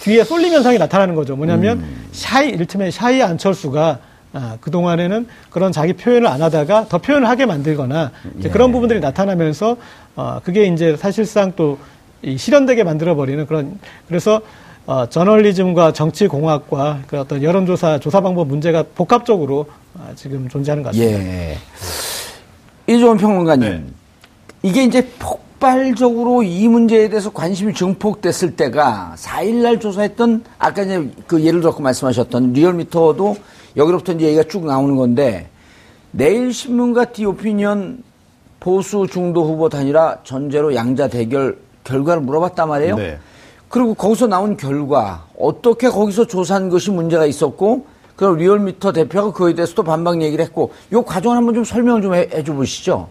뒤에 0.03 0.25
쏠림 0.25 0.53
현상이 0.53 0.79
나타나는 0.79 1.15
거죠. 1.15 1.37
뭐냐면 1.37 1.79
음. 1.79 2.09
샤이 2.13 2.49
이를테면 2.51 2.91
샤이 2.91 3.23
안철수가 3.23 3.99
아, 4.33 4.57
그동안에는 4.61 5.27
그런 5.51 5.73
자기 5.73 5.93
표현을 5.93 6.29
안 6.29 6.41
하다가 6.41 6.87
더 6.89 6.99
표현을 6.99 7.29
하게 7.29 7.47
만들거나 7.47 8.13
예. 8.45 8.49
그런 8.49 8.71
부분들이 8.71 9.01
나타나면서 9.01 9.77
어, 10.17 10.41
그게 10.45 10.67
이제 10.67 10.97
사실상 10.97 11.53
또 11.57 11.79
이 12.23 12.37
실현되게 12.37 12.85
만들어버리는 12.85 13.47
그런 13.47 13.79
그래서 14.07 14.43
어, 14.87 15.07
저널리즘과 15.09 15.93
정치공학과 15.93 17.01
그 17.07 17.19
어떤 17.19 17.43
여론조사 17.43 17.99
조사 18.01 18.21
방법 18.21 18.49
문제가 18.49 18.85
복합적으로 18.95 19.67
어, 19.95 20.13
지금 20.17 20.49
존재하는 20.49 20.83
것 20.83 20.91
같습니다. 20.91 21.19
예. 21.19 21.57
이종원 22.87 23.19
평론가님, 23.19 23.69
네. 23.71 23.85
이게 24.63 24.85
이제 24.85 25.07
폭 25.19 25.43
발적으로 25.61 26.43
이 26.43 26.67
문제에 26.67 27.09
대해서 27.11 27.31
관심이 27.31 27.75
증폭됐을 27.75 28.57
때가 28.57 29.15
4일날 29.17 29.81
조사했던 29.81 30.43
아까 30.59 30.83
이제 30.83 31.09
그 31.27 31.45
예를 31.45 31.61
들어 31.61 31.77
말씀하셨던 31.79 32.55
리얼미터도 32.55 33.37
여기로부터 33.77 34.13
이제 34.15 34.27
얘기가 34.27 34.45
쭉 34.45 34.65
나오는 34.65 34.97
건데 34.97 35.49
내일 36.11 36.53
신문과 36.53 37.13
디오피니언 37.13 38.03
보수 38.59 39.07
중도 39.09 39.45
후보 39.45 39.69
단일화 39.69 40.19
전제로 40.25 40.75
양자 40.75 41.09
대결 41.09 41.59
결과를 41.85 42.23
물어봤단 42.23 42.69
말이에요. 42.69 42.97
네. 42.97 43.19
그리고 43.69 43.95
거기서 43.95 44.27
나온 44.27 44.57
결과 44.57 45.27
어떻게 45.39 45.89
거기서 45.89 46.27
조사한 46.27 46.71
것이 46.71 46.91
문제가 46.91 47.27
있었고 47.27 47.87
그럼 48.17 48.37
리얼미터 48.37 48.93
대표가 48.93 49.33
그에 49.33 49.55
대해서 49.55 49.75
또 49.75 49.83
반박 49.83 50.23
얘기를 50.23 50.45
했고 50.45 50.73
이 50.93 50.97
과정을 50.97 51.37
한번 51.37 51.55
좀 51.55 51.65
설명을 51.65 52.03
좀 52.03 52.15
해, 52.15 52.43
줘 52.43 52.53
보시죠. 52.53 53.09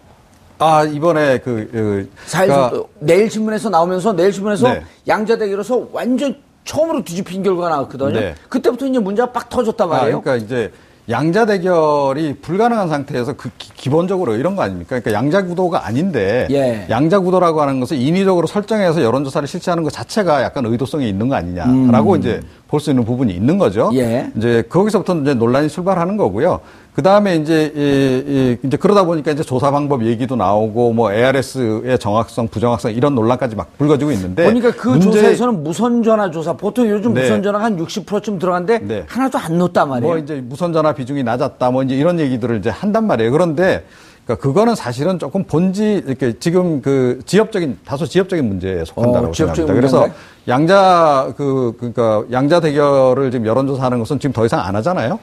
아 0.60 0.84
이번에 0.84 1.40
그, 1.40 1.70
그 1.72 2.10
그러니까, 2.30 2.84
내일 3.00 3.30
신문에서 3.32 3.70
나오면서 3.70 4.14
내일 4.14 4.34
신문에서 4.34 4.74
네. 4.74 4.84
양자 5.08 5.38
대결에서 5.38 5.88
완전 5.94 6.36
처음으로 6.66 7.04
뒤집힌 7.04 7.42
결과가 7.42 7.70
나왔거든요. 7.70 8.20
네. 8.20 8.36
그때부터 8.50 8.86
이제 8.86 9.00
문제가 9.00 9.32
빡 9.32 9.50
터졌단 9.50 9.88
아, 9.88 9.96
말이에요. 9.96 10.18
아, 10.18 10.22
그러니까 10.22 10.46
이제 10.46 10.72
양자 11.10 11.48
대결이 11.48 12.36
불가능한 12.40 12.88
상태에서 12.90 13.34
그 13.34 13.50
기, 13.58 13.90
본적으로 13.90 14.36
이런 14.36 14.56
거 14.56 14.62
아닙니까? 14.62 15.00
그러니까 15.00 15.14
양자 15.14 15.44
구도가 15.46 15.88
아닌데 15.88 16.48
예. 16.52 16.86
양자 16.88 17.22
구도라고 17.22 17.62
하는 17.62 17.80
것을 17.80 17.98
인위적으로 17.98 18.46
설정해서 18.46 19.02
여론 19.02 19.24
조사를 19.24 19.48
실시하는 19.48 19.84
것 19.84 19.92
자체가 19.92 20.44
약간 20.44 20.66
의도성이 20.68 21.10
있는 21.10 21.28
거 21.30 21.36
아니냐라고 21.36 22.14
음. 22.14 22.20
이제 22.20 22.42
볼 22.68 22.80
수 22.80 22.92
있는 22.92 23.06
부분이 23.06 23.34
있는 23.34 23.58
거죠. 23.58 23.90
예. 23.96 24.30
이제 24.38 24.62
거기서부터 24.70 25.16
이제 25.16 25.34
논란이 25.34 25.70
출발하는 25.70 26.16
거고요. 26.18 26.60
그 26.94 27.04
다음에 27.04 27.36
이제, 27.38 27.72
이, 27.76 28.32
이, 28.32 28.58
이제 28.68 28.76
그러다 28.78 29.06
보니까 29.06 29.32
이제 29.32 29.44
조사 29.44 29.72
방법 29.72 30.06
얘기도 30.06 30.36
나오고 30.36 30.94
뭐 30.94 31.14
ARS의 31.14 31.98
정확성, 32.00 32.48
부정확성 32.50 32.92
이런 32.92 33.16
논란까지 33.16 33.56
막 33.56 33.78
불거지고 33.78 34.12
있는데. 34.12 34.44
보니까 34.46 34.72
그 34.72 34.90
문제... 34.90 35.12
조사에서는 35.12 35.64
무선 35.64 36.04
전화 36.04 36.30
조사, 36.30 36.54
보통 36.54 36.90
요즘 36.90 37.14
네. 37.14 37.22
무선 37.22 37.44
전화가 37.44 37.66
한 37.66 37.78
60%쯤 37.78 38.40
들어간데 38.40 38.80
네. 38.80 39.04
하나도 39.08 39.38
안 39.38 39.58
넣었단 39.58 39.88
말이에요. 39.88 40.14
뭐 40.14 40.18
이제 40.18 40.42
무선 40.44 40.74
전화 40.74 40.94
비중이 40.94 41.24
낮았다 41.24 41.72
뭐 41.72 41.84
이제 41.84 41.96
이런 41.96 42.20
얘기들을 42.20 42.58
이제 42.58 42.70
한단 42.70 43.08
말이에요. 43.08 43.32
그런데 43.32 43.86
그러니까 44.26 44.44
그거는 44.44 44.76
사실은 44.76 45.18
조금 45.18 45.44
본지 45.44 46.04
이렇게 46.06 46.38
지금 46.38 46.82
그 46.82 47.20
지역적인 47.26 47.80
다소 47.84 48.06
지역적인 48.06 48.48
문제에 48.48 48.86
속한다고 48.86 49.30
어, 49.30 49.34
생각합니다. 49.34 49.74
그래서 49.74 50.08
양자 50.48 51.34
그 51.36 51.74
그러니까 51.78 52.24
양자 52.32 52.60
대결을 52.60 53.32
지금 53.32 53.48
여론조사하는 53.48 53.98
것은 54.00 54.20
지금 54.20 54.34
더 54.34 54.46
이상 54.46 54.60
안 54.60 54.76
하잖아요. 54.76 55.20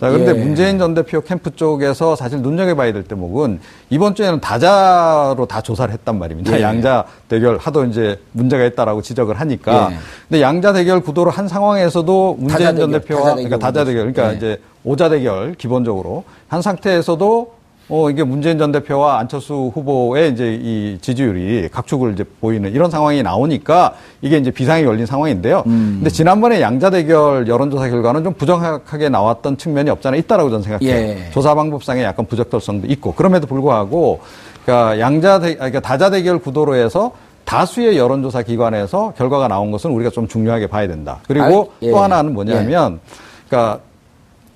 자, 0.00 0.08
그런데 0.08 0.30
예. 0.30 0.34
문재인 0.42 0.78
전 0.78 0.94
대표 0.94 1.20
캠프 1.20 1.54
쪽에서 1.54 2.16
사실 2.16 2.38
눈여겨봐야 2.40 2.90
될 2.94 3.04
대목은 3.04 3.60
이번 3.90 4.14
주에는 4.14 4.40
다자로 4.40 5.44
다 5.46 5.60
조사를 5.60 5.92
했단 5.92 6.18
말입니다. 6.18 6.56
예. 6.56 6.62
양자 6.62 7.04
대결 7.28 7.58
하도 7.58 7.84
이제 7.84 8.18
문제가 8.32 8.64
있다라고 8.64 9.02
지적을 9.02 9.38
하니까. 9.38 9.90
예. 9.92 9.96
근데 10.26 10.40
양자 10.40 10.72
대결 10.72 11.00
구도를 11.00 11.30
한 11.30 11.48
상황에서도 11.48 12.36
문재인 12.40 12.76
전 12.76 12.92
대표와 12.92 13.20
다자 13.20 13.34
그러니까 13.34 13.58
다자 13.58 13.84
대결, 13.84 14.10
그러니까 14.10 14.32
예. 14.32 14.36
이제 14.38 14.60
오자 14.84 15.10
대결 15.10 15.54
기본적으로 15.56 16.24
한 16.48 16.62
상태에서도 16.62 17.59
어, 17.90 18.08
이게 18.08 18.22
문재인 18.22 18.56
전 18.56 18.70
대표와 18.70 19.18
안철수 19.18 19.72
후보의 19.74 20.30
이제 20.30 20.54
이 20.62 20.98
지지율이 21.00 21.68
각축을 21.72 22.12
이제 22.12 22.24
보이는 22.40 22.72
이런 22.72 22.88
상황이 22.88 23.20
나오니까 23.22 23.94
이게 24.22 24.38
이제 24.38 24.52
비상이 24.52 24.84
열린 24.84 25.06
상황인데요. 25.06 25.64
음. 25.66 25.96
근데 25.98 26.10
지난번에 26.10 26.60
양자 26.60 26.90
대결 26.90 27.48
여론조사 27.48 27.88
결과는 27.90 28.22
좀 28.22 28.34
부정확하게 28.34 29.08
나왔던 29.08 29.56
측면이 29.58 29.90
없잖아 29.90 30.16
있다라고 30.16 30.50
저는 30.50 30.62
생각해요. 30.62 30.90
예. 30.90 31.30
조사 31.32 31.54
방법상에 31.56 32.04
약간 32.04 32.26
부적절성도 32.26 32.86
있고 32.86 33.12
그럼에도 33.14 33.48
불구하고 33.48 34.20
그러니까 34.64 35.00
양자 35.00 35.40
대, 35.40 35.54
그러니까 35.56 35.80
다자 35.80 36.10
대결 36.10 36.38
구도로 36.38 36.76
해서 36.76 37.12
다수의 37.44 37.98
여론조사 37.98 38.42
기관에서 38.42 39.14
결과가 39.16 39.48
나온 39.48 39.72
것은 39.72 39.90
우리가 39.90 40.10
좀 40.10 40.28
중요하게 40.28 40.68
봐야 40.68 40.86
된다. 40.86 41.18
그리고 41.26 41.72
아, 41.72 41.76
예. 41.82 41.90
또 41.90 41.98
하나는 41.98 42.34
뭐냐면 42.34 43.00
예. 43.04 43.46
그러니까 43.48 43.80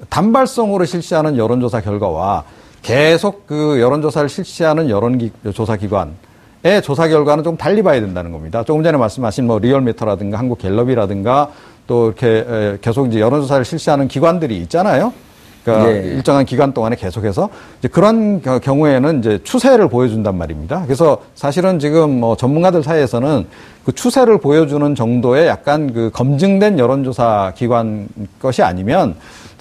단발성으로 0.08 0.84
실시하는 0.84 1.36
여론조사 1.36 1.80
결과와 1.80 2.44
계속 2.84 3.46
그 3.46 3.80
여론조사를 3.80 4.28
실시하는 4.28 4.90
여론조사기관의 4.90 6.12
조사 6.82 7.08
결과는 7.08 7.42
좀 7.42 7.56
달리 7.56 7.82
봐야 7.82 7.98
된다는 7.98 8.30
겁니다. 8.30 8.62
조금 8.62 8.84
전에 8.84 8.98
말씀하신 8.98 9.46
뭐 9.46 9.58
리얼미터라든가 9.58 10.38
한국갤럽이라든가 10.38 11.48
또 11.86 12.08
이렇게 12.08 12.78
계속 12.82 13.06
이제 13.06 13.20
여론조사를 13.20 13.64
실시하는 13.64 14.06
기관들이 14.06 14.58
있잖아요. 14.58 15.14
그러니까 15.64 15.92
예. 15.94 16.08
일정한 16.08 16.44
기간 16.44 16.74
동안에 16.74 16.94
계속해서 16.96 17.48
이제 17.78 17.88
그런 17.88 18.42
경우에는 18.42 19.20
이제 19.20 19.40
추세를 19.44 19.88
보여준단 19.88 20.36
말입니다. 20.36 20.82
그래서 20.84 21.22
사실은 21.34 21.78
지금 21.78 22.20
뭐 22.20 22.36
전문가들 22.36 22.82
사이에서는 22.82 23.46
그 23.86 23.92
추세를 23.92 24.38
보여주는 24.38 24.94
정도의 24.94 25.46
약간 25.46 25.90
그 25.94 26.10
검증된 26.12 26.78
여론조사 26.78 27.54
기관 27.56 28.08
것이 28.42 28.62
아니면 28.62 29.14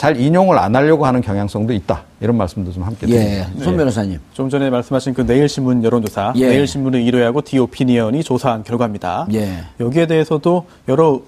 잘 0.04 0.20
인용을 0.20 0.60
안 0.60 0.76
하려고 0.76 1.06
하는 1.06 1.22
경향성도 1.22 1.72
있다. 1.72 2.04
이런 2.20 2.36
말씀도 2.36 2.74
좀 2.74 2.84
함께 2.84 3.08
드립니다. 3.08 3.50
예, 3.56 3.64
손 3.64 3.78
변호사님. 3.78 4.12
네. 4.12 4.20
좀 4.34 4.50
전에 4.50 4.70
말씀하신 4.70 5.14
그 5.14 5.22
내일신문 5.22 5.82
여론조사, 5.82 6.34
예. 6.36 6.50
내일신문을 6.50 7.06
1회하고 7.06 7.42
디오피니언이 7.42 8.22
조사한 8.22 8.66
결과입니다. 8.66 9.28
예. 9.32 9.60
여기에 9.80 10.08
대해서도 10.08 10.66
여러 10.90 11.22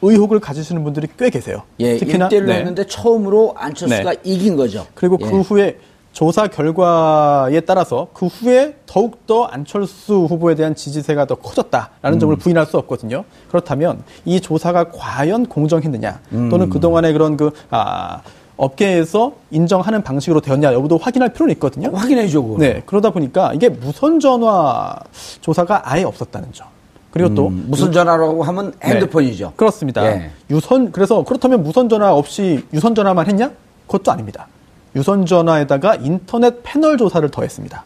의혹을 0.00 0.40
가지시는 0.40 0.84
분들이 0.84 1.06
꽤 1.18 1.28
계세요. 1.28 1.64
예, 1.80 1.98
특히나 1.98 2.30
1대1로 2.30 2.46
네. 2.46 2.54
했는데 2.60 2.86
처음으로 2.86 3.56
안철수가 3.58 4.10
네. 4.10 4.16
이긴 4.24 4.56
거죠. 4.56 4.86
그리고 4.94 5.18
그 5.18 5.26
예. 5.26 5.30
그 5.30 5.40
후에 5.42 5.78
조사 6.14 6.46
결과에 6.46 7.60
따라서 7.60 8.06
그 8.14 8.26
후에 8.26 8.76
더욱더 8.86 9.44
안철수 9.44 10.26
후보에 10.30 10.54
대한 10.54 10.76
지지세가 10.76 11.26
더 11.26 11.34
커졌다라는 11.34 12.16
음. 12.16 12.20
점을 12.20 12.36
부인할 12.36 12.66
수 12.66 12.78
없거든요. 12.78 13.24
그렇다면 13.48 14.02
이 14.24 14.40
조사가 14.40 14.90
과연 14.92 15.46
공정했느냐 15.46 16.20
또는 16.30 16.62
음. 16.62 16.70
그동안의 16.70 17.12
그런 17.12 17.36
그, 17.36 17.50
아, 17.68 18.22
업계에서 18.56 19.32
인정하는 19.50 20.04
방식으로 20.04 20.40
되었냐 20.40 20.72
여부도 20.72 20.98
확인할 20.98 21.32
필요는 21.32 21.52
있거든요. 21.54 21.90
확인해줘. 21.92 22.56
네. 22.60 22.82
그러다 22.86 23.10
보니까 23.10 23.52
이게 23.52 23.68
무선 23.68 24.20
전화 24.20 24.94
조사가 25.40 25.90
아예 25.90 26.04
없었다는 26.04 26.52
점. 26.52 26.68
그리고 27.10 27.34
또 27.34 27.48
음, 27.48 27.66
무선 27.68 27.90
전화라고 27.90 28.44
하면 28.44 28.72
네. 28.80 28.90
핸드폰이죠. 28.90 29.46
네, 29.46 29.52
그렇습니다. 29.56 30.06
예. 30.06 30.30
유선 30.48 30.92
그래서 30.92 31.24
그렇다면 31.24 31.64
무선 31.64 31.88
전화 31.88 32.12
없이 32.14 32.64
유선 32.72 32.94
전화만 32.94 33.26
했냐? 33.26 33.50
그것도 33.88 34.12
아닙니다. 34.12 34.46
유선 34.96 35.26
전화에다가 35.26 35.96
인터넷 35.96 36.60
패널 36.62 36.96
조사를 36.96 37.28
더했습니다. 37.30 37.84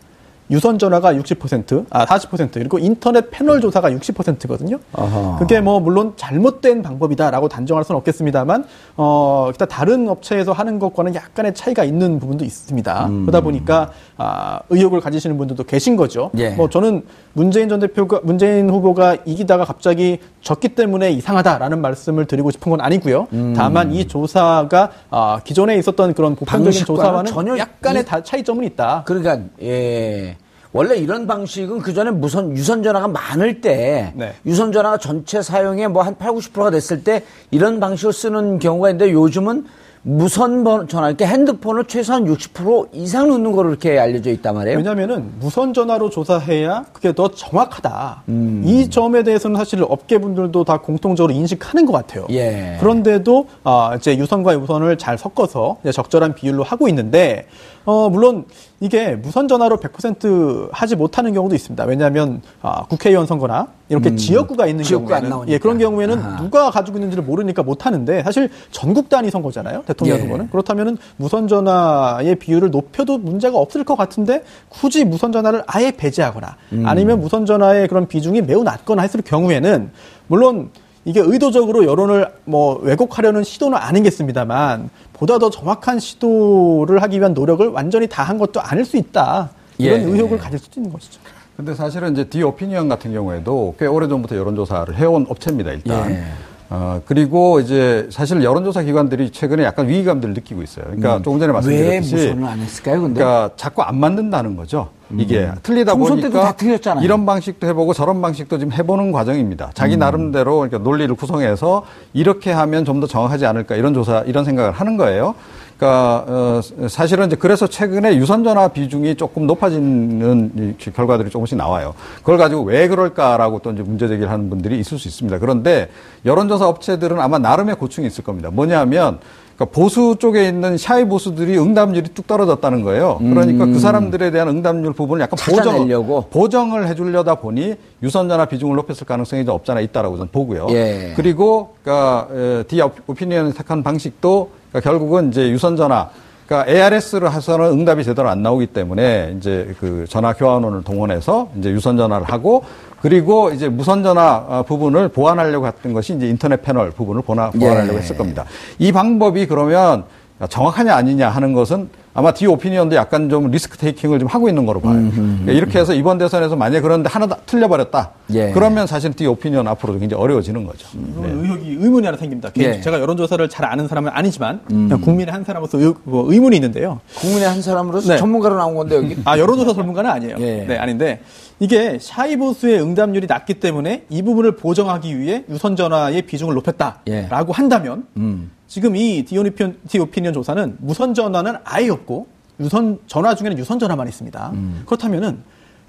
유선 0.50 0.78
전화가 0.78 1.14
60%, 1.14 1.86
아 1.90 2.06
40%, 2.06 2.52
그리고 2.52 2.78
인터넷 2.78 3.30
패널 3.30 3.60
조사가 3.60 3.90
60%거든요. 3.90 4.78
아하. 4.94 5.36
그게 5.38 5.60
뭐 5.60 5.78
물론 5.78 6.14
잘못된 6.16 6.82
방법이다라고 6.82 7.48
단정할 7.48 7.84
수는 7.84 7.98
없겠습니다만 7.98 8.64
어 8.96 9.48
일단 9.50 9.68
다른 9.68 10.08
업체에서 10.08 10.52
하는 10.52 10.78
것과는 10.78 11.14
약간의 11.14 11.54
차이가 11.54 11.84
있는 11.84 12.18
부분도 12.18 12.44
있습니다. 12.44 13.06
음. 13.06 13.26
그러다 13.26 13.42
보니까 13.42 13.90
아 14.16 14.60
의혹을 14.70 15.00
가지시는 15.00 15.36
분들도 15.36 15.64
계신 15.64 15.96
거죠. 15.96 16.30
예. 16.38 16.50
뭐 16.50 16.70
저는 16.70 17.04
문재인 17.34 17.68
전 17.68 17.80
대표가 17.80 18.20
문재인 18.22 18.70
후보가 18.70 19.18
이기다가 19.26 19.64
갑자기 19.64 20.18
졌기 20.40 20.70
때문에 20.70 21.10
이상하다라는 21.10 21.80
말씀을 21.82 22.24
드리고 22.24 22.50
싶은 22.50 22.70
건 22.70 22.80
아니고요. 22.80 23.28
음. 23.32 23.54
다만 23.54 23.92
이 23.92 24.06
조사가 24.06 24.90
아 25.10 25.40
기존에 25.44 25.76
있었던 25.76 26.14
그런 26.14 26.34
보편적인 26.34 26.84
조사와는 26.86 27.30
전혀 27.30 27.58
약간의 27.58 28.02
이... 28.02 28.24
차이점은 28.24 28.64
있다. 28.64 29.02
그러니까 29.04 29.40
예. 29.62 30.37
원래 30.72 30.96
이런 30.96 31.26
방식은 31.26 31.78
그 31.80 31.94
전에 31.94 32.10
무선 32.10 32.56
유선 32.56 32.82
전화가 32.82 33.08
많을 33.08 33.60
때 33.60 34.12
네. 34.14 34.34
유선 34.44 34.72
전화가 34.72 34.98
전체 34.98 35.40
사용에 35.40 35.88
뭐한 35.88 36.16
8, 36.18 36.32
90%가 36.32 36.70
됐을 36.70 37.04
때 37.04 37.24
이런 37.50 37.80
방식을 37.80 38.12
쓰는 38.12 38.58
경우가 38.58 38.90
있는데 38.90 39.12
요즘은 39.12 39.64
무선 40.02 40.64
전화, 40.88 41.08
이렇게 41.08 41.26
핸드폰을 41.26 41.84
최소한 41.84 42.24
60% 42.24 42.88
이상 42.92 43.28
넣는 43.28 43.52
거로 43.52 43.68
이렇게 43.68 43.98
알려져 43.98 44.30
있단 44.30 44.54
말이에요. 44.54 44.78
왜냐면은 44.78 45.32
무선 45.38 45.74
전화로 45.74 46.10
조사해야 46.10 46.86
그게 46.92 47.12
더 47.12 47.28
정확하다. 47.28 48.22
음. 48.28 48.62
이 48.64 48.88
점에 48.88 49.22
대해서는 49.22 49.56
사실 49.56 49.82
업계분들도 49.82 50.64
다 50.64 50.78
공통적으로 50.78 51.34
인식하는 51.34 51.84
것 51.84 51.92
같아요. 51.92 52.26
예. 52.30 52.76
그런데도 52.80 53.48
아, 53.64 53.94
이제 53.96 54.16
유선과 54.16 54.56
무선을 54.58 54.96
잘 54.98 55.18
섞어서 55.18 55.78
적절한 55.92 56.34
비율로 56.34 56.62
하고 56.62 56.88
있는데 56.88 57.46
어, 57.88 58.10
물론 58.10 58.44
이게 58.80 59.16
무선 59.16 59.48
전화로 59.48 59.78
100% 59.78 60.68
하지 60.72 60.94
못하는 60.94 61.32
경우도 61.32 61.54
있습니다. 61.54 61.84
왜냐하면 61.84 62.42
아, 62.60 62.84
국회의원 62.84 63.24
선거나 63.24 63.68
이렇게 63.88 64.10
음, 64.10 64.16
지역구가 64.18 64.66
있는 64.66 64.84
경우에는 64.84 65.48
예, 65.48 65.56
그런 65.56 65.78
경우에는 65.78 66.18
아하. 66.18 66.36
누가 66.36 66.70
가지고 66.70 66.98
있는지를 66.98 67.24
모르니까 67.24 67.62
못 67.62 67.86
하는데 67.86 68.22
사실 68.22 68.50
전국 68.72 69.08
단위 69.08 69.30
선거잖아요. 69.30 69.84
대통령 69.86 70.18
예. 70.18 70.20
선거는. 70.20 70.50
그렇다면은 70.50 70.98
무선 71.16 71.48
전화의 71.48 72.34
비율을 72.34 72.70
높여도 72.70 73.16
문제가 73.16 73.56
없을 73.56 73.84
것 73.84 73.96
같은데 73.96 74.42
굳이 74.68 75.06
무선 75.06 75.32
전화를 75.32 75.62
아예 75.66 75.90
배제하거나 75.90 76.56
음. 76.74 76.84
아니면 76.84 77.20
무선 77.20 77.46
전화의 77.46 77.88
그런 77.88 78.06
비중이 78.06 78.42
매우 78.42 78.64
낮거나 78.64 79.00
했을 79.00 79.22
경우에는 79.22 79.90
물론 80.26 80.68
이게 81.08 81.20
의도적으로 81.20 81.86
여론을 81.86 82.28
뭐 82.44 82.78
왜곡하려는 82.82 83.42
시도는 83.42 83.78
아니겠습니다만 83.78 84.90
보다 85.14 85.38
더 85.38 85.48
정확한 85.48 86.00
시도를 86.00 87.00
하기 87.02 87.18
위한 87.18 87.32
노력을 87.32 87.66
완전히 87.68 88.06
다 88.06 88.28
한 88.28 88.36
것도 88.36 88.60
아닐 88.60 88.84
수 88.84 88.98
있다. 88.98 89.48
이런 89.78 90.00
예. 90.00 90.04
의혹을 90.04 90.36
가질 90.36 90.58
수도 90.58 90.78
있는 90.80 90.92
것이죠. 90.92 91.18
근데 91.56 91.74
사실은 91.74 92.12
이제 92.12 92.24
디오피니언 92.24 92.90
같은 92.90 93.10
경우에도 93.14 93.74
꽤 93.78 93.86
오래전부터 93.86 94.36
여론조사를 94.36 94.94
해온 94.96 95.24
업체입니다, 95.30 95.70
일단. 95.72 96.10
예. 96.10 96.24
어, 96.70 97.00
그리고 97.06 97.60
이제 97.60 98.06
사실 98.10 98.42
여론조사 98.44 98.82
기관들이 98.82 99.30
최근에 99.30 99.64
약간 99.64 99.88
위기감들을 99.88 100.34
느끼고 100.34 100.62
있어요. 100.62 100.84
그러니까 100.84 101.16
음. 101.16 101.22
조금 101.22 101.38
전에 101.38 101.52
말씀드렸듯이. 101.52 102.14
왜 102.14 102.26
무선을 102.26 102.46
안 102.46 102.58
했을까요, 102.58 103.00
근데? 103.02 103.20
그러니까 103.20 103.50
자꾸 103.56 103.82
안 103.82 103.98
맞는다는 103.98 104.54
거죠. 104.56 104.90
이게 105.16 105.44
음. 105.46 105.54
틀리다 105.62 105.94
보니까 105.94 106.54
이런 107.00 107.24
방식도 107.24 107.66
해보고 107.68 107.94
저런 107.94 108.20
방식도 108.20 108.58
지금 108.58 108.72
해보는 108.74 109.12
과정입니다. 109.12 109.70
자기 109.72 109.94
음. 109.94 110.00
나름대로 110.00 110.56
그러니까 110.58 110.76
논리를 110.78 111.14
구성해서 111.14 111.84
이렇게 112.12 112.52
하면 112.52 112.84
좀 112.84 112.98
더 113.00 113.06
정확하지 113.06 113.46
않을까 113.46 113.76
이런 113.76 113.94
조사 113.94 114.20
이런 114.26 114.44
생각을 114.44 114.72
하는 114.72 114.96
거예요. 114.98 115.34
그러니까 115.78 116.24
어, 116.26 116.60
사실은 116.88 117.28
이제 117.28 117.36
그래서 117.36 117.68
최근에 117.68 118.16
유선 118.16 118.42
전화 118.42 118.66
비중이 118.68 119.14
조금 119.14 119.46
높아지는 119.46 120.76
결과들이 120.94 121.30
조금씩 121.30 121.56
나와요. 121.56 121.94
그걸 122.18 122.36
가지고 122.36 122.62
왜 122.62 122.88
그럴까라고 122.88 123.60
또 123.60 123.70
이제 123.70 123.82
문제 123.82 124.08
제기를 124.08 124.30
하는 124.30 124.50
분들이 124.50 124.78
있을 124.80 124.98
수 124.98 125.06
있습니다. 125.06 125.38
그런데 125.38 125.88
여론조사 126.26 126.66
업체들은 126.66 127.20
아마 127.20 127.38
나름의 127.38 127.76
고충이 127.76 128.08
있을 128.08 128.24
겁니다. 128.24 128.50
뭐냐면 128.50 129.20
그러니까 129.54 129.74
보수 129.74 130.16
쪽에 130.18 130.48
있는 130.48 130.76
샤이 130.76 131.04
보수들이 131.04 131.58
응답률이 131.58 132.10
뚝 132.14 132.26
떨어졌다는 132.26 132.82
거예요. 132.82 133.18
그러니까 133.18 133.64
그 133.64 133.70
음. 133.70 133.72
그 133.74 133.78
사람들에 133.78 134.32
대한 134.32 134.48
응답률 134.48 134.92
부분을 134.92 135.22
약간 135.22 135.36
보정, 135.48 136.28
보정을 136.30 136.88
해주려다 136.88 137.36
보니 137.36 137.74
유선전화 138.02 138.46
비중을 138.46 138.74
높였을 138.76 139.06
가능성이 139.06 139.44
좀 139.44 139.54
없잖아 139.54 139.80
있다라고 139.80 140.16
저는 140.16 140.30
보고요. 140.32 140.66
예. 140.70 141.12
그리고 141.16 141.74
그러니까 141.82 142.28
디 142.68 142.80
오피니언을 142.80 143.52
택한 143.54 143.82
방식도 143.84 144.57
그러니까 144.70 144.90
결국은 144.90 145.28
이제 145.28 145.50
유선전화 145.50 146.10
그러니까 146.46 146.72
ARS를 146.72 147.30
해서는 147.30 147.66
응답이 147.72 148.04
제대로 148.04 148.28
안 148.28 148.42
나오기 148.42 148.68
때문에 148.68 149.34
이제 149.36 149.74
그 149.78 150.06
전화 150.08 150.32
교환원을 150.32 150.82
동원해서 150.82 151.50
이제 151.58 151.70
유선 151.70 151.98
전화를 151.98 152.26
하고 152.26 152.64
그리고 153.02 153.50
이제 153.50 153.68
무선 153.68 154.02
전화 154.02 154.44
어, 154.48 154.64
부분을 154.66 155.08
보완하려고 155.08 155.66
했던 155.66 155.92
것이 155.92 156.14
이제 156.14 156.28
인터넷 156.28 156.62
패널 156.62 156.90
부분을 156.90 157.22
보완하려고 157.22 157.94
예. 157.94 157.98
했을 157.98 158.16
겁니다. 158.16 158.44
이 158.78 158.90
방법이 158.92 159.46
그러면 159.46 160.04
정확하냐 160.46 160.94
아니냐 160.94 161.28
하는 161.28 161.52
것은 161.52 161.88
아마 162.14 162.32
디 162.32 162.46
오피니언도 162.46 162.96
약간 162.96 163.28
좀 163.28 163.48
risk 163.50 163.78
taking을 163.78 164.18
좀 164.18 164.28
하고 164.28 164.48
있는 164.48 164.66
거로 164.66 164.80
봐요. 164.80 164.94
그러니까 165.12 165.52
이렇게 165.52 165.78
해서 165.78 165.94
이번 165.94 166.18
대선에서 166.18 166.56
만약에 166.56 166.80
그런데 166.80 167.08
하나 167.08 167.26
틀려버렸다. 167.26 168.10
예. 168.34 168.50
그러면 168.50 168.88
사실 168.88 169.12
디 169.12 169.26
오피니언 169.26 169.68
앞으로도 169.68 170.00
굉장히 170.00 170.20
어려워지는 170.22 170.64
거죠. 170.66 170.88
음, 170.96 171.20
네. 171.22 171.30
의혹이 171.30 171.76
의문이 171.80 172.06
하나 172.06 172.18
생깁니다. 172.18 172.50
예. 172.58 172.80
제가 172.80 173.00
여론조사를 173.00 173.48
잘 173.48 173.66
아는 173.66 173.86
사람은 173.86 174.10
아니지만 174.12 174.60
음. 174.72 175.00
국민의 175.00 175.32
한 175.32 175.44
사람으로서 175.44 175.78
의, 175.78 175.94
뭐 176.02 176.32
의문이 176.32 176.56
있는데요. 176.56 177.00
국민의 177.18 177.48
한 177.48 177.62
사람으로서 177.62 178.12
네. 178.12 178.18
전문가로 178.18 178.56
나온 178.56 178.74
건데 178.74 178.96
여기. 178.96 179.16
아 179.24 179.38
여론조사 179.38 179.74
전문가는 179.74 180.10
아니에요. 180.10 180.36
예. 180.40 180.64
네 180.66 180.76
아닌데 180.76 181.20
이게 181.60 181.98
shy 182.00 182.36
보수의 182.36 182.82
응답률이 182.82 183.28
낮기 183.28 183.54
때문에 183.54 184.06
이 184.08 184.22
부분을 184.22 184.56
보정하기 184.56 185.18
위해 185.20 185.44
유선 185.48 185.76
전화의 185.76 186.22
비중을 186.22 186.54
높였다라고 186.54 187.04
예. 187.10 187.28
한다면 187.52 188.06
음. 188.16 188.50
지금 188.68 188.94
이 188.96 189.24
디오니피언, 189.24 189.78
디오피니언 189.88 190.34
조사는 190.34 190.76
무선 190.78 191.14
전화는 191.14 191.54
아예 191.64 191.88
없고 191.88 192.26
유선 192.60 192.98
전화 193.06 193.34
중에는 193.34 193.58
유선 193.58 193.78
전화만 193.78 194.06
있습니다. 194.08 194.50
음. 194.52 194.82
그렇다면은 194.84 195.38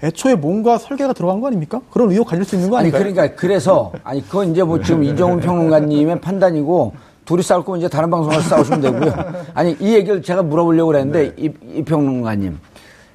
애초에 0.02 0.34
뭔가 0.34 0.78
설계가 0.78 1.12
들어간 1.12 1.40
거 1.42 1.48
아닙니까? 1.48 1.82
그런 1.90 2.10
의혹 2.10 2.28
가질 2.28 2.44
수 2.44 2.54
있는 2.56 2.70
거 2.70 2.78
아닌가요? 2.78 3.02
아니 3.02 3.12
그러니까 3.12 3.36
그래서 3.38 3.92
아니 4.02 4.24
그건 4.26 4.50
이제 4.52 4.62
뭐 4.62 4.80
지금 4.80 5.04
이정훈 5.04 5.40
평론가님의 5.40 6.22
판단이고 6.22 6.94
둘이 7.26 7.42
싸울 7.42 7.64
거면 7.64 7.80
이제 7.80 7.88
다른 7.88 8.10
방송에서 8.10 8.40
싸우시면 8.40 8.80
되고요. 8.80 9.14
아니 9.52 9.76
이 9.78 9.94
얘기를 9.94 10.22
제가 10.22 10.42
물어보려고 10.42 10.86
그랬는데 10.88 11.34
네. 11.36 11.44
이, 11.44 11.50
이 11.76 11.82
평론가님 11.84 12.58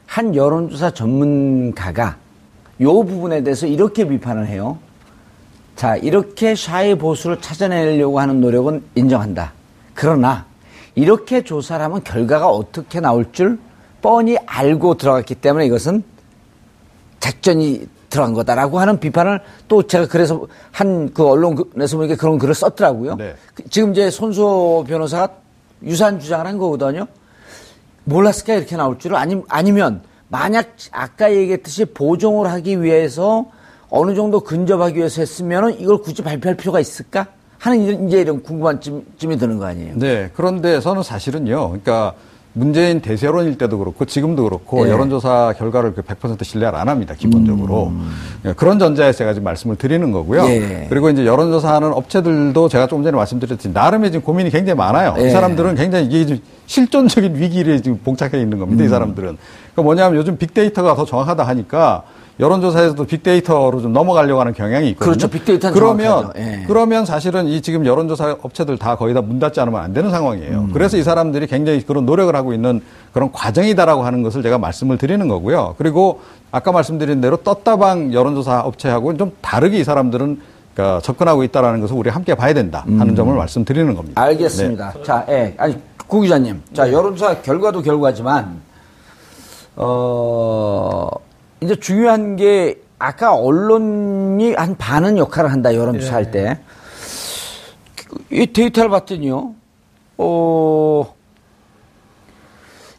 한 0.05 0.35
여론조사 0.35 0.91
전문가가 0.91 2.17
요 2.81 3.03
부분에 3.03 3.41
대해서 3.41 3.65
이렇게 3.65 4.07
비판을 4.07 4.45
해요. 4.45 4.77
자 5.75 5.97
이렇게 5.97 6.55
샤이 6.55 6.95
보수를 6.95 7.41
찾아내려고 7.41 8.19
하는 8.19 8.39
노력은 8.41 8.83
인정한다. 8.95 9.53
그러나 9.93 10.45
이렇게 10.95 11.43
조사를 11.43 11.83
하면 11.83 12.03
결과가 12.03 12.49
어떻게 12.49 12.99
나올 12.99 13.31
줄 13.31 13.59
뻔히 14.01 14.37
알고 14.45 14.95
들어갔기 14.95 15.35
때문에 15.35 15.65
이것은 15.65 16.03
작전이 17.19 17.87
들어간 18.09 18.33
거다라고 18.33 18.79
하는 18.79 18.99
비판을 18.99 19.41
또 19.67 19.83
제가 19.83 20.07
그래서 20.07 20.47
한 20.71 21.09
그 21.13 21.27
언론에서 21.27 21.97
보니까 21.97 22.15
그런 22.15 22.37
글을 22.37 22.53
썼더라고요. 22.53 23.15
네. 23.15 23.35
그 23.53 23.67
지금 23.69 23.91
이제 23.91 24.09
손수호 24.09 24.85
변호사가 24.87 25.33
유사한 25.83 26.19
주장을 26.19 26.45
한 26.45 26.57
거거든요. 26.57 27.07
몰랐을까 28.05 28.53
이렇게 28.53 28.77
나올 28.77 28.97
줄을 28.99 29.17
아니, 29.17 29.41
아니면 29.49 30.01
만약 30.29 30.75
아까 30.91 31.33
얘기했듯이 31.33 31.85
보정을 31.85 32.49
하기 32.51 32.81
위해서 32.81 33.45
어느 33.95 34.13
정도 34.13 34.41
근접하기 34.41 34.97
위해서 34.97 35.21
했으면은 35.21 35.79
이걸 35.79 35.99
굳이 35.99 36.21
발표할 36.21 36.57
필요가 36.57 36.79
있을까? 36.79 37.27
하는 37.59 38.07
이제 38.07 38.21
이런 38.21 38.43
궁금한 38.43 38.79
쯤이 38.81 39.37
드는 39.37 39.57
거 39.57 39.65
아니에요? 39.65 39.93
네. 39.95 40.29
그런데 40.35 40.79
저는 40.81 41.01
사실은요. 41.01 41.69
그러니까 41.69 42.13
문재인 42.51 43.01
대세론일 43.01 43.57
때도 43.57 43.77
그렇고 43.77 44.05
지금도 44.05 44.43
그렇고 44.43 44.87
예. 44.87 44.91
여론조사 44.91 45.55
결과를 45.57 45.93
그 45.93 46.01
100% 46.01 46.41
신뢰를 46.43 46.77
안 46.77 46.87
합니다. 46.87 47.13
기본적으로. 47.17 47.87
음. 47.87 48.11
예, 48.45 48.53
그런 48.53 48.79
전제에서 48.79 49.17
제가 49.17 49.33
지금 49.33 49.43
말씀을 49.43 49.75
드리는 49.75 50.09
거고요. 50.11 50.45
예. 50.45 50.87
그리고 50.89 51.09
이제 51.09 51.25
여론조사하는 51.25 51.91
업체들도 51.91 52.69
제가 52.69 52.87
조금 52.87 53.03
전에 53.03 53.15
말씀드렸듯이 53.17 53.69
나름의 53.69 54.11
지금 54.11 54.23
고민이 54.23 54.51
굉장히 54.51 54.77
많아요. 54.77 55.15
이 55.17 55.23
예. 55.23 55.29
사람들은 55.31 55.75
굉장히 55.75 56.05
이게 56.05 56.39
실존적인 56.65 57.35
위기를 57.35 57.81
지금 57.81 57.97
봉착해 57.97 58.39
있는 58.39 58.57
겁니다. 58.57 58.83
음. 58.83 58.85
이 58.85 58.89
사람들은. 58.89 59.37
그러니까 59.73 59.81
뭐냐면 59.81 60.17
요즘 60.17 60.37
빅데이터가 60.37 60.95
더 60.95 61.03
정확하다 61.03 61.43
하니까 61.43 62.03
여론조사에서도 62.37 63.05
빅데이터로 63.05 63.81
좀 63.81 63.93
넘어가려고 63.93 64.41
하는 64.41 64.53
경향이 64.53 64.89
있거든요. 64.89 65.05
그렇죠. 65.13 65.29
빅데이터는 65.29 65.73
그러면 65.73 66.31
예. 66.37 66.63
그러면 66.67 67.05
사실은 67.05 67.47
이 67.47 67.61
지금 67.61 67.85
여론조사 67.85 68.37
업체들 68.41 68.77
다 68.77 68.95
거의 68.97 69.13
다 69.13 69.21
문 69.21 69.39
닫지 69.39 69.59
않으면 69.61 69.79
안 69.81 69.93
되는 69.93 70.11
상황이에요. 70.11 70.59
음. 70.59 70.69
그래서 70.73 70.97
이 70.97 71.03
사람들이 71.03 71.47
굉장히 71.47 71.81
그런 71.81 72.05
노력을 72.05 72.35
하고 72.35 72.53
있는 72.53 72.81
그런 73.13 73.31
과정이다라고 73.31 74.03
하는 74.03 74.21
것을 74.21 74.43
제가 74.43 74.57
말씀을 74.57 74.97
드리는 74.97 75.25
거고요. 75.29 75.75
그리고 75.77 76.19
아까 76.51 76.71
말씀드린 76.73 77.21
대로 77.21 77.37
떴다방 77.37 78.13
여론조사 78.13 78.61
업체하고는 78.61 79.17
좀 79.17 79.31
다르게 79.41 79.79
이 79.79 79.83
사람들은 79.85 80.41
그러니까 80.73 80.99
접근하고 81.01 81.43
있다라는 81.45 81.79
것을 81.79 81.95
우리 81.95 82.09
함께 82.09 82.35
봐야 82.35 82.53
된다 82.53 82.81
하는 82.85 83.09
음. 83.09 83.15
점을 83.15 83.33
말씀드리는 83.33 83.95
겁니다. 83.95 84.21
알겠습니다. 84.21 84.93
네. 84.97 85.03
자, 85.03 85.25
예. 85.29 85.53
아니 85.57 85.77
구 86.05 86.19
기자님, 86.19 86.61
자 86.73 86.91
여론조사 86.91 87.41
결과도 87.43 87.81
결과지만 87.81 88.59
어. 89.77 91.07
이제 91.65 91.75
중요한 91.75 92.35
게 92.35 92.79
아까 92.97 93.35
언론이 93.35 94.53
한 94.53 94.77
반은 94.77 95.17
역할을 95.17 95.51
한다 95.51 95.75
여론조사 95.75 96.15
할 96.15 96.31
때. 96.31 96.59
이 98.31 98.45
데이터를 98.47 98.89
봤더니요. 98.89 99.53
어, 100.17 101.13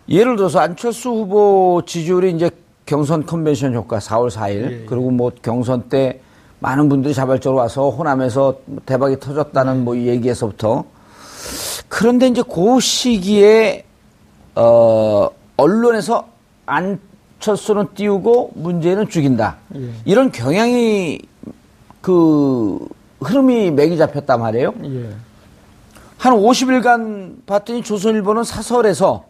예를 0.09 0.37
들어서 0.37 0.61
안철수 0.61 1.11
후보 1.11 1.83
지지율이 1.87 2.33
이제 2.33 2.51
경선 2.85 3.27
컨벤션 3.27 3.75
효과 3.75 3.99
4월 3.99 4.31
4일 4.31 4.51
예, 4.51 4.83
예. 4.83 4.85
그리고 4.87 5.11
뭐 5.11 5.33
경선 5.43 5.89
때 5.89 6.21
많은 6.61 6.89
분들이 6.89 7.13
자발적으로 7.15 7.61
와서 7.61 7.91
호남에서 7.91 8.59
대박이 8.85 9.19
터졌다는 9.19 9.85
뭐 9.85 9.97
얘기에서부터 9.97 10.85
그런데 11.89 12.29
이제 12.29 12.43
그 12.43 12.79
시기에 12.81 13.85
어 14.55 15.29
언론에서 15.57 16.29
안 16.67 17.01
철수는 17.47 17.87
띄우고 17.95 18.51
문재인은 18.55 19.09
죽인다. 19.09 19.57
예. 19.77 19.91
이런 20.05 20.33
경향이 20.33 21.21
그 22.01 22.79
흐름이 23.21 23.71
맥이 23.71 23.97
잡혔단 23.97 24.41
말이에요. 24.41 24.75
예. 24.85 25.11
한 26.19 26.35
50일간 26.35 27.47
봤더니 27.47 27.85
조선일보는 27.85 28.43
사설에서 28.43 29.25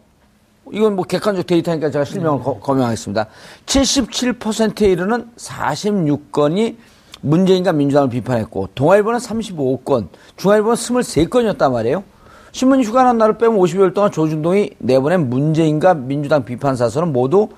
이건 0.73 0.95
뭐 0.95 1.05
객관적 1.05 1.45
데이터니까 1.45 1.91
제가 1.91 2.05
실명을 2.05 2.41
네. 2.43 2.59
거명하겠습니다. 2.59 3.27
77%에 3.67 4.87
이르는 4.87 5.29
46건이 5.37 6.75
문재인과 7.21 7.71
민주당을 7.73 8.09
비판했고 8.09 8.69
동아일보는 8.73 9.19
35건, 9.19 10.07
중앙일보는 10.37 10.75
23건이었단 10.75 11.71
말이에요. 11.71 12.03
신문 12.51 12.83
휴가 12.83 13.03
난 13.03 13.19
날을 13.19 13.37
빼면 13.37 13.57
50일 13.57 13.93
동안 13.93 14.11
조준동이 14.11 14.71
내보낸 14.79 15.29
문재인과 15.29 15.93
민주당 15.93 16.43
비판 16.45 16.75
사설은 16.75 17.13
모두 17.13 17.49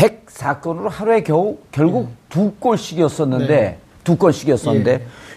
104건으로 0.00 0.88
하루에 0.88 1.22
겨우 1.22 1.58
결국 1.70 2.08
음. 2.08 2.16
두 2.28 2.52
건씩이었었는데 2.52 3.46
네. 3.46 3.78
두 4.02 4.16
건씩이었었는데 4.16 4.92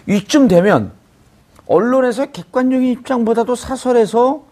예. 0.08 0.14
이쯤 0.14 0.48
되면 0.48 0.92
언론에서 1.66 2.26
객관적인 2.26 2.88
입장보다도 2.92 3.54
사설에서 3.54 4.42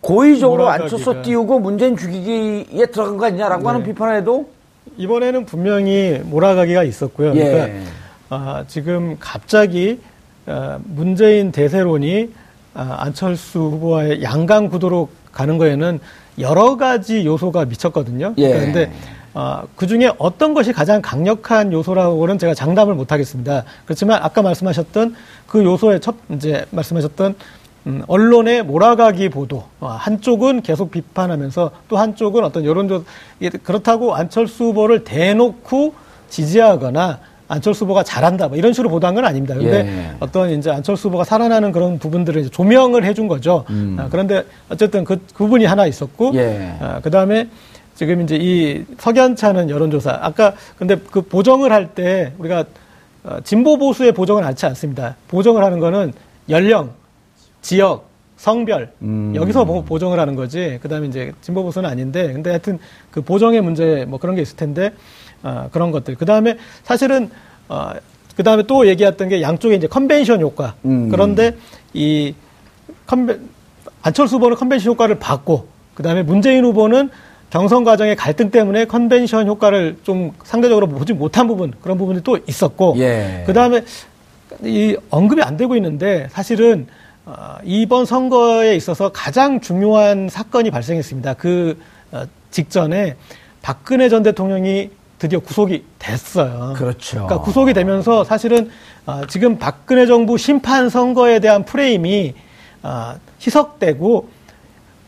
고의적으로 0.00 0.68
앉혀서 0.68 1.22
띄우고 1.22 1.58
문재인 1.58 1.96
죽이기에 1.96 2.86
들어간 2.86 3.16
거 3.16 3.26
아니냐라고 3.26 3.62
네. 3.62 3.66
하는 3.68 3.82
비판을 3.84 4.16
해도 4.16 4.48
이번에는 4.96 5.44
분명히 5.46 6.20
몰아가기가 6.24 6.84
있었고요. 6.84 7.34
예. 7.34 7.44
그러니까 7.44 7.90
아, 8.30 8.64
지금 8.68 9.16
갑자기 9.18 10.00
아, 10.46 10.78
문재인 10.84 11.52
대세론이 11.52 12.32
아, 12.74 12.96
안철수 13.00 13.58
후보와의 13.58 14.22
양강 14.22 14.68
구도로 14.68 15.08
가는 15.32 15.58
거에는 15.58 16.00
여러 16.38 16.76
가지 16.76 17.26
요소가 17.26 17.66
미쳤거든요. 17.66 18.34
예. 18.38 18.48
그런데 18.48 18.86
그러니까 18.86 19.19
어, 19.34 19.62
그 19.76 19.86
중에 19.86 20.10
어떤 20.18 20.54
것이 20.54 20.72
가장 20.72 21.00
강력한 21.00 21.72
요소라고는 21.72 22.38
제가 22.38 22.54
장담을 22.54 22.94
못 22.94 23.12
하겠습니다. 23.12 23.64
그렇지만 23.84 24.20
아까 24.22 24.42
말씀하셨던 24.42 25.14
그 25.46 25.64
요소의 25.64 26.00
첫, 26.00 26.16
이제 26.30 26.66
말씀하셨던 26.70 27.34
음, 27.86 28.02
언론의 28.08 28.64
몰아가기 28.64 29.30
보도. 29.30 29.64
어, 29.80 29.88
한쪽은 29.88 30.62
계속 30.62 30.90
비판하면서 30.90 31.70
또 31.88 31.96
한쪽은 31.96 32.44
어떤 32.44 32.64
여론조, 32.64 33.04
그렇다고 33.62 34.14
안철수 34.14 34.64
후보를 34.64 35.04
대놓고 35.04 35.94
지지하거나 36.28 37.20
안철수 37.48 37.84
후보가 37.84 38.04
잘한다 38.04 38.46
뭐 38.46 38.56
이런 38.56 38.72
식으로 38.72 38.90
보도한 38.90 39.14
건 39.16 39.24
아닙니다. 39.24 39.56
근데 39.56 39.78
예. 39.78 40.10
어떤 40.20 40.50
이제 40.50 40.70
안철수 40.70 41.08
후보가 41.08 41.24
살아나는 41.24 41.72
그런 41.72 41.98
부분들을 41.98 42.42
이제 42.42 42.50
조명을 42.50 43.04
해준 43.04 43.26
거죠. 43.26 43.64
음. 43.70 43.96
아, 43.98 44.06
그런데 44.08 44.44
어쨌든 44.68 45.04
그, 45.04 45.16
그 45.34 45.44
부분이 45.44 45.64
하나 45.64 45.84
있었고, 45.86 46.32
예. 46.34 46.76
아, 46.78 47.00
그 47.02 47.10
다음에 47.10 47.48
지금 48.00 48.22
이제 48.22 48.38
이 48.40 48.82
석연찮은 48.96 49.68
여론조사. 49.68 50.20
아까 50.22 50.54
근데 50.78 50.96
그 51.10 51.20
보정을 51.20 51.70
할 51.70 51.88
때 51.94 52.32
우리가 52.38 52.64
어, 53.24 53.36
진보 53.44 53.76
보수의 53.76 54.12
보정을 54.12 54.42
하지 54.42 54.64
않습니다. 54.64 55.16
보정을 55.28 55.62
하는 55.62 55.80
거는 55.80 56.14
연령, 56.48 56.92
지역, 57.60 58.08
성별 58.38 58.90
음. 59.02 59.34
여기서 59.36 59.66
뭐 59.66 59.82
보정을 59.82 60.18
하는 60.18 60.34
거지. 60.34 60.78
그다음에 60.80 61.08
이제 61.08 61.34
진보 61.42 61.62
보수는 61.62 61.90
아닌데 61.90 62.32
근데 62.32 62.48
하여튼 62.48 62.78
그 63.10 63.20
보정의 63.20 63.60
문제 63.60 64.06
뭐 64.08 64.18
그런 64.18 64.34
게 64.34 64.40
있을 64.40 64.56
텐데 64.56 64.94
어, 65.42 65.68
그런 65.70 65.90
것들. 65.90 66.14
그다음에 66.14 66.56
사실은 66.84 67.30
어, 67.68 67.90
그다음에 68.34 68.62
또 68.62 68.86
얘기했던 68.86 69.28
게 69.28 69.42
양쪽에 69.42 69.74
이제 69.74 69.86
컨벤션 69.86 70.40
효과. 70.40 70.74
음. 70.86 71.10
그런데 71.10 71.54
이 71.92 72.34
컨벤 73.06 73.46
안철수 74.00 74.36
후보는 74.36 74.56
컨벤션 74.56 74.90
효과를 74.92 75.18
받고 75.18 75.68
그다음에 75.92 76.22
문재인 76.22 76.64
후보는 76.64 77.10
경선 77.50 77.84
과정의 77.84 78.16
갈등 78.16 78.50
때문에 78.50 78.84
컨벤션 78.84 79.46
효과를 79.46 79.98
좀 80.04 80.32
상대적으로 80.44 80.86
보지 80.86 81.12
못한 81.12 81.48
부분 81.48 81.72
그런 81.82 81.98
부분이 81.98 82.22
또 82.22 82.38
있었고 82.46 82.94
예. 82.98 83.42
그 83.46 83.52
다음에 83.52 83.82
이 84.62 84.96
언급이 85.10 85.42
안 85.42 85.56
되고 85.56 85.74
있는데 85.76 86.28
사실은 86.30 86.86
어, 87.26 87.58
이번 87.64 88.06
선거에 88.06 88.74
있어서 88.76 89.10
가장 89.12 89.60
중요한 89.60 90.28
사건이 90.28 90.70
발생했습니다. 90.70 91.34
그 91.34 91.78
어, 92.12 92.24
직전에 92.50 93.16
박근혜 93.62 94.08
전 94.08 94.22
대통령이 94.22 94.90
드디어 95.18 95.38
구속이 95.38 95.84
됐어요. 95.98 96.74
그렇죠. 96.76 97.26
그러니까 97.26 97.40
구속이 97.40 97.74
되면서 97.74 98.24
사실은 98.24 98.70
어, 99.06 99.22
지금 99.28 99.58
박근혜 99.58 100.06
정부 100.06 100.38
심판 100.38 100.88
선거에 100.88 101.40
대한 101.40 101.64
프레임이 101.64 102.34
어, 102.82 103.14
희석되고 103.40 104.28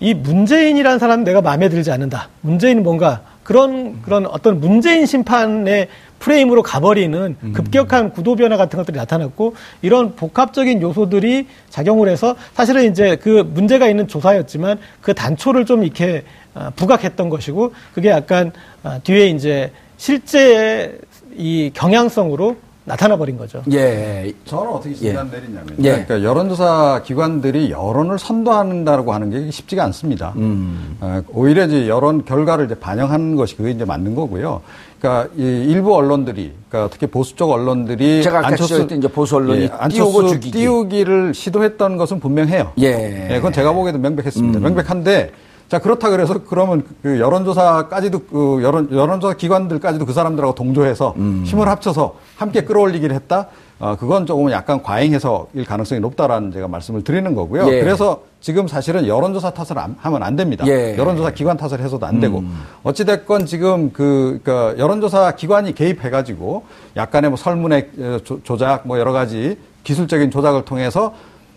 이 0.03 0.15
문재인이라는 0.15 0.99
사람은 0.99 1.23
내가 1.23 1.41
마음에 1.41 1.69
들지 1.69 1.93
않는다. 1.93 2.29
문재인은 2.41 2.83
뭔가 2.83 3.21
그런 3.45 4.03
그런 4.03 4.27
어떤 4.27 4.59
문재인 4.59 5.07
심판의 5.07 5.87
프레임으로 6.19 6.65
가버리는 6.65 7.37
음. 7.41 7.53
급격한 7.53 8.11
구도 8.11 8.35
변화 8.35 8.57
같은 8.57 8.77
것들이 8.77 8.97
나타났고 8.97 9.55
이런 9.81 10.17
복합적인 10.17 10.83
요소들이 10.83 11.47
작용을 11.71 12.09
해서 12.09 12.35
사실은 12.53 12.91
이제 12.91 13.15
그 13.15 13.49
문제가 13.55 13.87
있는 13.87 14.09
조사였지만 14.09 14.81
그 15.01 15.15
단초를 15.15 15.67
좀 15.67 15.85
이렇게 15.85 16.25
어, 16.55 16.71
부각했던 16.75 17.29
것이고 17.29 17.73
그게 17.95 18.11
약간 18.11 18.51
어, 18.83 18.99
뒤에 19.05 19.29
이제 19.29 19.71
실제 19.99 20.99
이 21.37 21.71
경향성으로 21.75 22.57
나타나 22.85 23.17
버린 23.17 23.37
거죠. 23.37 23.63
예. 23.73 24.33
저는 24.45 24.73
어떻게 24.73 24.95
진단 24.95 25.31
예. 25.33 25.37
내리냐면 25.37 25.69
예. 25.79 25.91
그러니까 26.05 26.23
여론조사 26.25 27.03
기관들이 27.05 27.71
여론을 27.71 28.19
선도한다고 28.19 29.13
하는 29.13 29.31
게 29.31 29.51
쉽지가 29.51 29.85
않습니다. 29.85 30.33
음. 30.37 30.97
어, 31.01 31.23
오히려 31.33 31.65
이제 31.67 31.89
여론 31.89 32.25
결과를 32.25 32.67
이제 32.67 32.75
반영하는 32.75 33.37
것이 33.37 33.57
그게 33.57 33.71
이제 33.71 33.85
맞는 33.85 34.15
거고요. 34.17 34.63
그러니까 35.01 35.33
이 35.37 35.43
일부 35.43 35.95
언론들이 35.95 36.53
그러니까 36.69 36.93
특히 36.93 37.07
보수 37.07 37.37
쪽 37.37 37.51
언론들이 37.51 38.23
제가 38.23 38.47
안철수 38.47 38.87
때 38.87 38.97
이제 38.97 39.09
보수 39.09 39.37
언론이 39.37 39.63
예, 39.63 39.71
안철수 39.73 40.41
띄우기. 40.41 40.51
띄우기를 40.51 41.35
시도했던 41.35 41.97
것은 41.97 42.19
분명해요. 42.21 42.73
예. 42.81 43.29
예. 43.31 43.37
그건 43.37 43.53
제가 43.53 43.73
보기에도 43.73 43.99
명백했습니다. 43.99 44.59
음. 44.59 44.63
명백한데 44.63 45.31
자 45.73 45.79
그렇다 45.79 46.11
그래서 46.11 46.35
그러면 46.47 46.85
그 47.03 47.19
여론조사까지도 47.19 48.19
그 48.25 48.61
여론 48.63 48.91
여론조사 48.93 49.37
기관들까지도 49.39 50.05
그 50.05 50.13
사람들하고 50.13 50.55
동조해서 50.55 51.15
음. 51.17 51.45
힘을 51.47 51.67
합쳐서 51.67 52.17
함께 52.37 52.61
끌어올리기를 52.65 53.17
했다. 53.17 53.47
어, 53.79 53.97
그건 53.99 54.27
조금 54.27 54.51
약간 54.51 54.83
과잉 54.83 55.15
해석일 55.15 55.65
가능성이 55.65 56.03
높다라는 56.03 56.53
제가 56.53 56.69
말씀을 56.69 57.03
드리는 57.05 57.35
거고요. 57.35 57.73
예. 57.73 57.81
그래서 57.81 58.21
지금 58.43 58.69
사실은 58.69 59.07
여론조사 59.07 59.53
탓을 59.53 59.79
안, 59.79 59.97
하면 59.99 60.23
안 60.23 60.37
됩니다. 60.37 60.67
예. 60.67 60.95
여론조사 60.99 61.31
기관 61.31 61.57
탓을 61.57 61.81
해서도 61.81 62.05
안 62.05 62.21
되고. 62.21 62.41
음. 62.41 62.65
어찌 62.83 63.07
됐건 63.07 63.47
지금 63.47 63.95
그, 63.95 64.43
그, 64.45 64.75
여론조사 64.77 65.37
기관이 65.37 65.75
개입해가지고 65.75 66.65
약간의 66.97 67.31
뭐 67.31 67.39
설문의 67.39 67.89
어, 67.99 68.19
조작 68.45 68.87
뭐 68.87 68.99
여러 68.99 69.13
가지 69.13 69.57
기술적인 69.85 70.31
조작을 70.31 70.67
통해서 70.67 71.15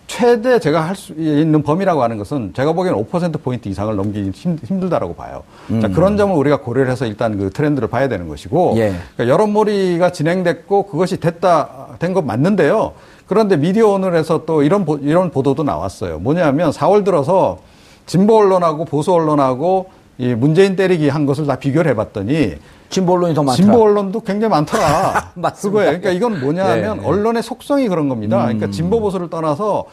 최대 0.07 0.59
제가 0.59 0.81
할 0.81 0.95
수 0.95 1.13
있는 1.13 1.63
범위라고 1.63 2.03
하는 2.03 2.17
것은 2.17 2.53
제가 2.55 2.73
보기에는 2.73 3.03
5%포인트 3.05 3.67
이상을 3.67 3.95
넘기기 3.95 4.31
힘들다라고 4.63 5.15
봐요. 5.15 5.43
음. 5.71 5.81
자, 5.81 5.87
그런 5.87 6.15
점을 6.17 6.35
우리가 6.35 6.61
고려를 6.61 6.91
해서 6.91 7.05
일단 7.05 7.37
그 7.37 7.49
트렌드를 7.49 7.87
봐야 7.87 8.07
되는 8.07 8.27
것이고, 8.27 8.73
예. 8.77 8.93
그러니까 9.15 9.33
여론몰이가 9.33 10.11
진행됐고 10.11 10.83
그것이 10.87 11.19
됐다, 11.19 11.97
된것 11.99 12.23
맞는데요. 12.25 12.93
그런데 13.27 13.57
미디어 13.57 13.89
오늘에서 13.89 14.45
또 14.45 14.61
이런, 14.61 14.85
보, 14.85 14.97
이런 14.97 15.31
보도도 15.31 15.63
나왔어요. 15.63 16.19
뭐냐면 16.19 16.71
4월 16.71 17.03
들어서 17.03 17.57
진보 18.05 18.37
언론하고 18.37 18.85
보수 18.85 19.11
언론하고 19.11 19.87
이 20.17 20.33
문재인 20.35 20.75
때리기 20.75 21.09
한 21.09 21.25
것을 21.25 21.45
다 21.45 21.55
비교를 21.55 21.91
해봤더니 21.91 22.55
진보 22.89 23.13
언론이 23.13 23.33
더 23.33 23.43
많다. 23.43 23.55
진보 23.55 23.83
언론도 23.83 24.21
굉장히 24.21 24.51
많더라. 24.51 25.31
맞습니다. 25.35 25.51
그거예요. 25.79 25.99
그러니까 25.99 26.11
이건 26.11 26.39
뭐냐면 26.39 26.97
네, 26.97 27.01
네. 27.01 27.07
언론의 27.07 27.43
속성이 27.43 27.87
그런 27.87 28.09
겁니다. 28.09 28.37
음. 28.41 28.43
그러니까 28.45 28.71
진보 28.71 28.99
보수를 28.99 29.29
떠나서 29.29 29.85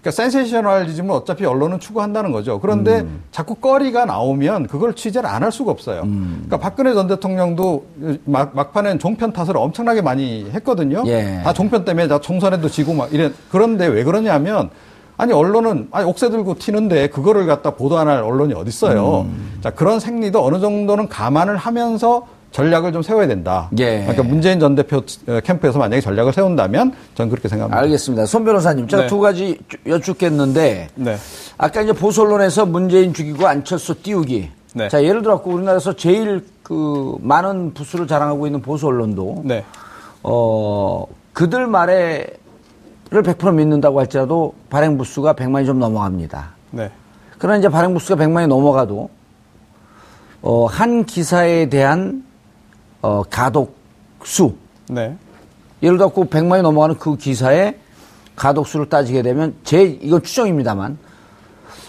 그러니까 0.00 0.16
센세이셔널리즘은 0.16 1.10
어차피 1.14 1.44
언론은 1.44 1.78
추구한다는 1.78 2.32
거죠. 2.32 2.58
그런데 2.58 3.00
음. 3.00 3.22
자꾸 3.30 3.54
거리가 3.54 4.06
나오면 4.06 4.66
그걸 4.66 4.94
취재를 4.94 5.28
안 5.28 5.42
할 5.42 5.52
수가 5.52 5.70
없어요. 5.70 6.02
음. 6.02 6.44
그러니까 6.46 6.56
박근혜 6.58 6.92
전 6.94 7.06
대통령도 7.06 7.84
막, 8.24 8.50
막판엔 8.54 8.98
종편 8.98 9.32
탓을 9.32 9.56
엄청나게 9.56 10.00
많이 10.02 10.46
했거든요. 10.52 11.02
예. 11.06 11.40
다 11.44 11.52
종편 11.52 11.84
때문에 11.84 12.08
다 12.08 12.18
총선에도 12.18 12.68
지고 12.68 12.94
막 12.94 13.12
이래. 13.12 13.30
그런데 13.50 13.86
왜 13.86 14.02
그러냐면 14.04 14.70
아니 15.18 15.34
언론은 15.34 15.88
아니 15.92 16.06
옥새 16.08 16.30
들고 16.30 16.54
튀는데 16.58 17.08
그거를 17.08 17.44
갖다 17.46 17.72
보도 17.72 17.98
안 17.98 18.08
할 18.08 18.22
언론이 18.22 18.54
어디 18.54 18.68
있어요. 18.70 19.26
음. 19.28 19.58
자 19.62 19.68
그런 19.70 20.00
생리도 20.00 20.42
어느 20.42 20.60
정도는 20.60 21.08
감안을 21.10 21.58
하면서 21.58 22.26
전략을 22.52 22.92
좀 22.92 23.02
세워야 23.02 23.26
된다. 23.26 23.70
예. 23.78 24.00
그러니까 24.00 24.22
문재인 24.22 24.58
전 24.58 24.74
대표 24.74 24.98
어, 25.28 25.40
캠프에서 25.40 25.78
만약에 25.78 26.00
전략을 26.00 26.32
세운다면 26.32 26.92
저는 27.14 27.30
그렇게 27.30 27.48
생각합니다. 27.48 27.80
알겠습니다. 27.80 28.26
손 28.26 28.44
변호사님, 28.44 28.88
제가 28.88 29.04
네. 29.04 29.08
두 29.08 29.20
가지 29.20 29.58
여쭙겠는데 29.86 30.88
네. 30.94 31.16
아까 31.58 31.80
이제 31.82 31.92
보수 31.92 32.22
언론에서 32.22 32.66
문재인 32.66 33.14
죽이고 33.14 33.46
안철수 33.46 34.02
띄우기. 34.02 34.50
네. 34.74 34.88
자 34.88 35.02
예를 35.02 35.22
들어 35.22 35.40
우리나라에서 35.44 35.94
제일 35.94 36.44
그 36.62 37.16
많은 37.20 37.74
부수를 37.74 38.06
자랑하고 38.06 38.46
있는 38.46 38.62
보수 38.62 38.86
언론도 38.86 39.42
네. 39.44 39.64
어 40.22 41.06
그들 41.32 41.66
말에를 41.66 42.28
100% 43.10 43.54
믿는다고 43.54 43.98
할지라도 43.98 44.54
발행 44.68 44.96
부수가 44.96 45.34
100만이 45.34 45.66
좀 45.66 45.78
넘어갑니다. 45.78 46.50
네. 46.70 46.90
그러나 47.38 47.58
이제 47.58 47.68
발행 47.68 47.94
부수가 47.94 48.22
100만이 48.24 48.46
넘어가도 48.46 49.08
어, 50.42 50.66
한 50.66 51.04
기사에 51.04 51.68
대한 51.68 52.24
어, 53.02 53.22
가독수. 53.28 54.54
네. 54.88 55.16
예를 55.82 55.96
들어 55.98 56.08
그 56.10 56.24
100만이 56.24 56.62
넘어가는 56.62 56.98
그 56.98 57.16
기사의 57.16 57.78
가독수를 58.36 58.88
따지게 58.88 59.22
되면 59.22 59.54
제 59.64 59.82
이건 59.82 60.22
추정입니다만 60.22 60.98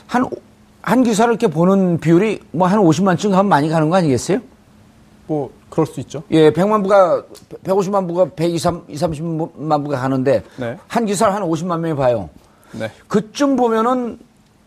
한 0.08 0.26
한 0.82 1.04
기사를 1.04 1.32
이렇게 1.32 1.48
보는 1.48 2.00
비율이 2.00 2.40
뭐 2.52 2.68
한 2.68 2.80
50만쯤 2.80 3.32
하면 3.32 3.48
많이 3.48 3.70
가는 3.70 3.90
거 3.90 3.98
아니겠어요? 3.98 4.40
뭐 5.28 5.52
그럴 5.70 5.86
수 5.86 6.00
있죠. 6.02 6.24
예, 6.32 6.52
100만 6.52 6.84
부가 6.84 7.24
150만 7.64 8.08
부가 8.08 8.26
120, 8.26 8.88
30만 8.88 9.84
부가 9.84 10.00
가는데 10.00 10.44
네. 10.58 10.78
한 10.88 11.06
기사를 11.06 11.34
한 11.34 11.44
50만 11.44 11.80
명이 11.80 11.96
봐요. 11.96 12.30
네. 12.72 12.90
그쯤 13.08 13.56
보면은 13.56 14.20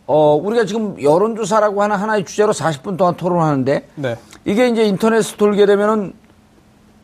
어 0.06 0.34
우리가 0.36 0.66
지금 0.66 1.00
여론조사라고 1.02 1.82
하는 1.82 1.96
하나의 1.96 2.24
주제로 2.24 2.52
40분 2.52 2.96
동안 2.96 3.16
토론하는데 3.16 3.88
네. 3.96 4.16
이게 4.44 4.68
이제 4.68 4.84
인터넷에 4.84 5.36
돌게 5.36 5.66
되면은 5.66 6.12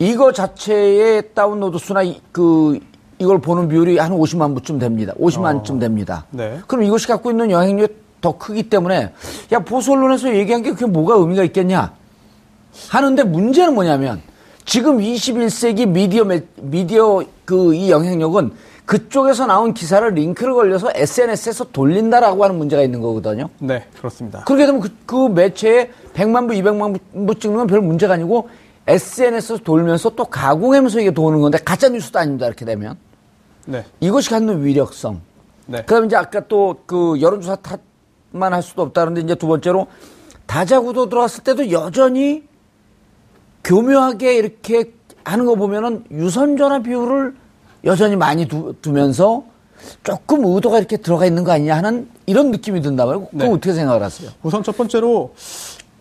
이거 0.01 0.31
자체의 0.31 1.33
다운로드 1.35 1.77
수나 1.77 2.01
그 2.31 2.79
이걸 3.19 3.39
보는 3.39 3.69
비율이 3.69 3.99
한 3.99 4.11
50만 4.11 4.55
부쯤 4.55 4.79
됩니다. 4.79 5.13
50만쯤 5.19 5.75
어. 5.75 5.79
됩니다. 5.79 6.25
네. 6.31 6.59
그럼 6.65 6.83
이것이 6.85 7.07
갖고 7.07 7.29
있는 7.29 7.51
영향력이 7.51 7.93
더 8.19 8.35
크기 8.35 8.63
때문에 8.63 9.13
야 9.51 9.59
보수 9.59 9.91
언론에서 9.91 10.35
얘기한 10.35 10.63
게 10.63 10.71
그게 10.71 10.87
뭐가 10.87 11.15
의미가 11.17 11.43
있겠냐 11.43 11.93
하는데 12.89 13.23
문제는 13.23 13.75
뭐냐면 13.75 14.21
지금 14.65 14.97
21세기 14.97 15.87
미디어 15.87 16.25
미디어 16.57 17.21
그 17.45 17.73
이 17.75 17.91
영향력은 17.91 18.51
그쪽에서 18.85 19.45
나온 19.45 19.73
기사를 19.75 20.07
링크를 20.13 20.53
걸려서 20.55 20.89
SNS에서 20.95 21.65
돌린다라고 21.71 22.43
하는 22.43 22.57
문제가 22.57 22.81
있는 22.81 23.01
거거든요. 23.01 23.49
네, 23.59 23.85
그렇습니다. 23.99 24.43
그렇게 24.45 24.65
되면 24.65 24.81
그, 24.81 24.89
그 25.05 25.27
매체에 25.27 25.91
100만 26.15 26.47
부, 26.47 26.53
200만 26.55 27.27
부 27.27 27.35
찍는 27.35 27.57
건 27.57 27.67
별 27.67 27.81
문제가 27.81 28.15
아니고 28.15 28.49
SNS에서 28.87 29.57
돌면서 29.63 30.09
또 30.11 30.25
가공하면서 30.25 31.01
이게 31.01 31.11
도는 31.11 31.39
건데 31.41 31.57
가짜 31.63 31.89
뉴스도 31.89 32.19
아닙니다. 32.19 32.47
이렇게 32.47 32.65
되면. 32.65 32.97
네. 33.65 33.85
이것이 33.99 34.29
갖는 34.29 34.63
위력성. 34.63 35.21
네. 35.67 35.79
그다음에 35.81 36.07
이제 36.07 36.15
아까 36.15 36.41
또 36.47 36.77
그 36.85 37.21
여론조사 37.21 37.57
탓만 37.57 38.53
할 38.53 38.61
수도 38.61 38.81
없다는데 38.81 39.21
이제 39.21 39.35
두 39.35 39.47
번째로 39.47 39.87
다자구도 40.45 41.09
들어왔을 41.09 41.43
때도 41.43 41.71
여전히 41.71 42.43
교묘하게 43.63 44.35
이렇게 44.35 44.91
하는 45.23 45.45
거 45.45 45.55
보면은 45.55 46.03
유선전화 46.11 46.79
비율을 46.79 47.35
여전히 47.85 48.15
많이 48.15 48.47
두, 48.47 48.75
면서 48.91 49.43
조금 50.03 50.45
의도가 50.45 50.79
이렇게 50.79 50.97
들어가 50.97 51.25
있는 51.25 51.43
거 51.43 51.51
아니냐 51.51 51.77
하는 51.77 52.09
이런 52.25 52.51
느낌이 52.51 52.81
든다고요. 52.81 53.27
그거 53.27 53.29
네. 53.31 53.47
어떻게 53.47 53.73
생각을 53.73 54.03
하세요? 54.03 54.29
우선 54.43 54.63
첫 54.63 54.75
번째로 54.75 55.33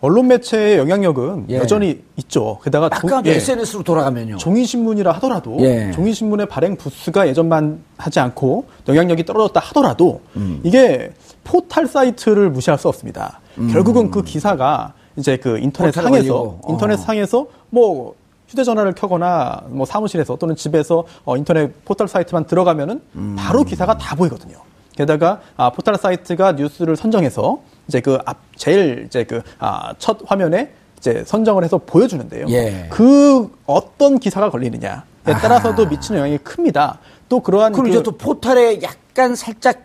언론 0.00 0.28
매체의 0.28 0.78
영향력은 0.78 1.46
예. 1.50 1.56
여전히 1.56 2.02
있죠. 2.16 2.58
게다가 2.64 2.86
아까 2.86 3.00
종, 3.00 3.22
예. 3.26 3.32
SNS로 3.32 3.82
돌아가면요. 3.82 4.38
종이 4.38 4.64
신문이라 4.64 5.12
하더라도 5.12 5.58
예. 5.60 5.90
종이 5.92 6.14
신문의 6.14 6.46
발행 6.46 6.76
부수가 6.76 7.28
예전만 7.28 7.82
하지 7.98 8.18
않고 8.18 8.64
영향력이 8.88 9.24
떨어졌다 9.24 9.60
하더라도 9.60 10.20
음. 10.36 10.60
이게 10.64 11.12
포탈 11.44 11.86
사이트를 11.86 12.50
무시할 12.50 12.78
수 12.78 12.88
없습니다. 12.88 13.40
음. 13.58 13.70
결국은 13.72 14.10
그 14.10 14.22
기사가 14.22 14.94
이제 15.16 15.36
그 15.36 15.58
인터넷 15.58 15.92
상에서 15.92 16.58
인터넷 16.68 16.94
어. 16.94 16.96
상에서 16.96 17.46
뭐 17.68 18.14
휴대전화를 18.48 18.94
켜거나 18.94 19.64
뭐 19.68 19.84
사무실에서 19.84 20.36
또는 20.36 20.56
집에서 20.56 21.04
어, 21.24 21.36
인터넷 21.36 21.84
포털 21.84 22.08
사이트만 22.08 22.44
들어가면은 22.46 23.02
음. 23.16 23.36
바로 23.38 23.64
기사가 23.64 23.98
다 23.98 24.16
보이거든요. 24.16 24.56
게다가 24.96 25.40
아, 25.56 25.70
포털 25.70 25.96
사이트가 25.96 26.52
뉴스를 26.52 26.96
선정해서 26.96 27.60
이제 27.88 28.00
그 28.00 28.18
앞 28.24 28.38
제일 28.56 29.04
이제 29.06 29.24
그첫 29.24 29.50
아, 29.58 29.94
화면에 30.26 30.72
이제 30.98 31.24
선정을 31.26 31.64
해서 31.64 31.78
보여주는데요. 31.78 32.46
예. 32.50 32.86
그 32.90 33.50
어떤 33.66 34.18
기사가 34.18 34.50
걸리느냐에 34.50 35.00
따라서도 35.24 35.86
미치는 35.86 36.20
영향이 36.20 36.38
큽니다. 36.38 36.98
또 37.28 37.40
그러한 37.40 37.72
그럼 37.72 37.84
그, 37.86 37.90
이제 37.90 38.02
또 38.02 38.12
포털에 38.12 38.80
약간 38.82 39.34
살짝 39.34 39.84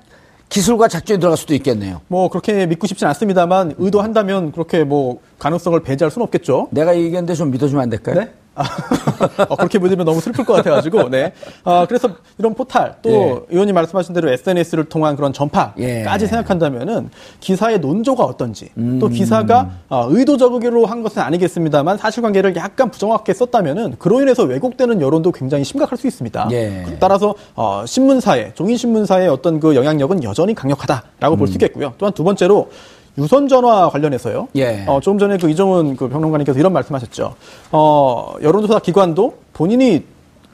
기술과 0.50 0.88
작전이 0.88 1.20
들어갈 1.20 1.38
수도 1.38 1.54
있겠네요. 1.56 2.02
뭐 2.08 2.30
그렇게 2.30 2.66
믿고 2.66 2.86
싶진 2.88 3.08
않습니다만 3.08 3.76
의도한다면 3.78 4.52
그렇게 4.52 4.84
뭐 4.84 5.20
가능성을 5.40 5.80
배제할 5.82 6.12
수는 6.12 6.24
없겠죠. 6.26 6.68
내가 6.72 6.96
얘기했는데 6.96 7.34
좀 7.34 7.50
믿어주면 7.52 7.82
안 7.82 7.90
될까요? 7.90 8.20
네? 8.20 8.32
어, 8.56 9.56
그렇게 9.56 9.80
믿으면 9.80 10.06
너무 10.06 10.22
슬플 10.22 10.46
것 10.46 10.54
같아가지고, 10.54 11.10
네. 11.10 11.34
어, 11.64 11.86
그래서 11.88 12.10
이런 12.38 12.54
포탈, 12.54 12.96
또 13.02 13.10
예. 13.10 13.42
의원님 13.50 13.76
말씀하신 13.76 14.14
대로 14.14 14.30
SNS를 14.30 14.86
통한 14.86 15.16
그런 15.16 15.34
전파까지 15.34 15.84
예. 15.84 16.28
생각한다면은 16.28 17.10
기사의 17.40 17.80
논조가 17.80 18.24
어떤지, 18.24 18.70
음. 18.78 19.00
또 19.00 19.10
기사가 19.10 19.70
어, 19.90 20.08
의도적으로 20.10 20.86
한 20.86 21.04
것은 21.04 21.22
아니겠습니다만 21.22 21.98
사실관계를 21.98 22.56
약간 22.56 22.90
부정확하게 22.90 23.34
썼다면은 23.34 23.96
그로 24.00 24.22
인해서 24.22 24.44
왜곡되는 24.44 25.02
여론도 25.02 25.32
굉장히 25.34 25.64
심각할 25.64 25.98
수 25.98 26.08
있습니다. 26.08 26.48
예. 26.52 26.98
따라서 27.00 27.36
어, 27.56 27.84
신문사의, 27.86 28.54
종이신문사의 28.56 29.28
어떤 29.28 29.60
그 29.60 29.76
영향력은 29.76 30.24
여전히 30.24 30.56
강력하다라고 30.56 31.36
음. 31.36 31.38
볼수 31.38 31.54
있겠고요. 31.54 31.94
또한 31.98 32.14
두 32.14 32.24
번째로 32.24 32.70
유선 33.18 33.48
전화 33.48 33.90
관련해서요. 33.90 34.50
예. 34.56 34.86
어, 34.88 35.00
조금 35.00 35.18
전에 35.18 35.38
그 35.38 35.50
이정훈 35.50 35.96
그 35.96 36.10
평론가님께서 36.10 36.60
이런 36.60 36.74
말씀하셨죠. 36.74 37.36
어, 37.72 38.34
여론조사 38.42 38.80
기관도 38.80 39.38
본인이 39.54 40.04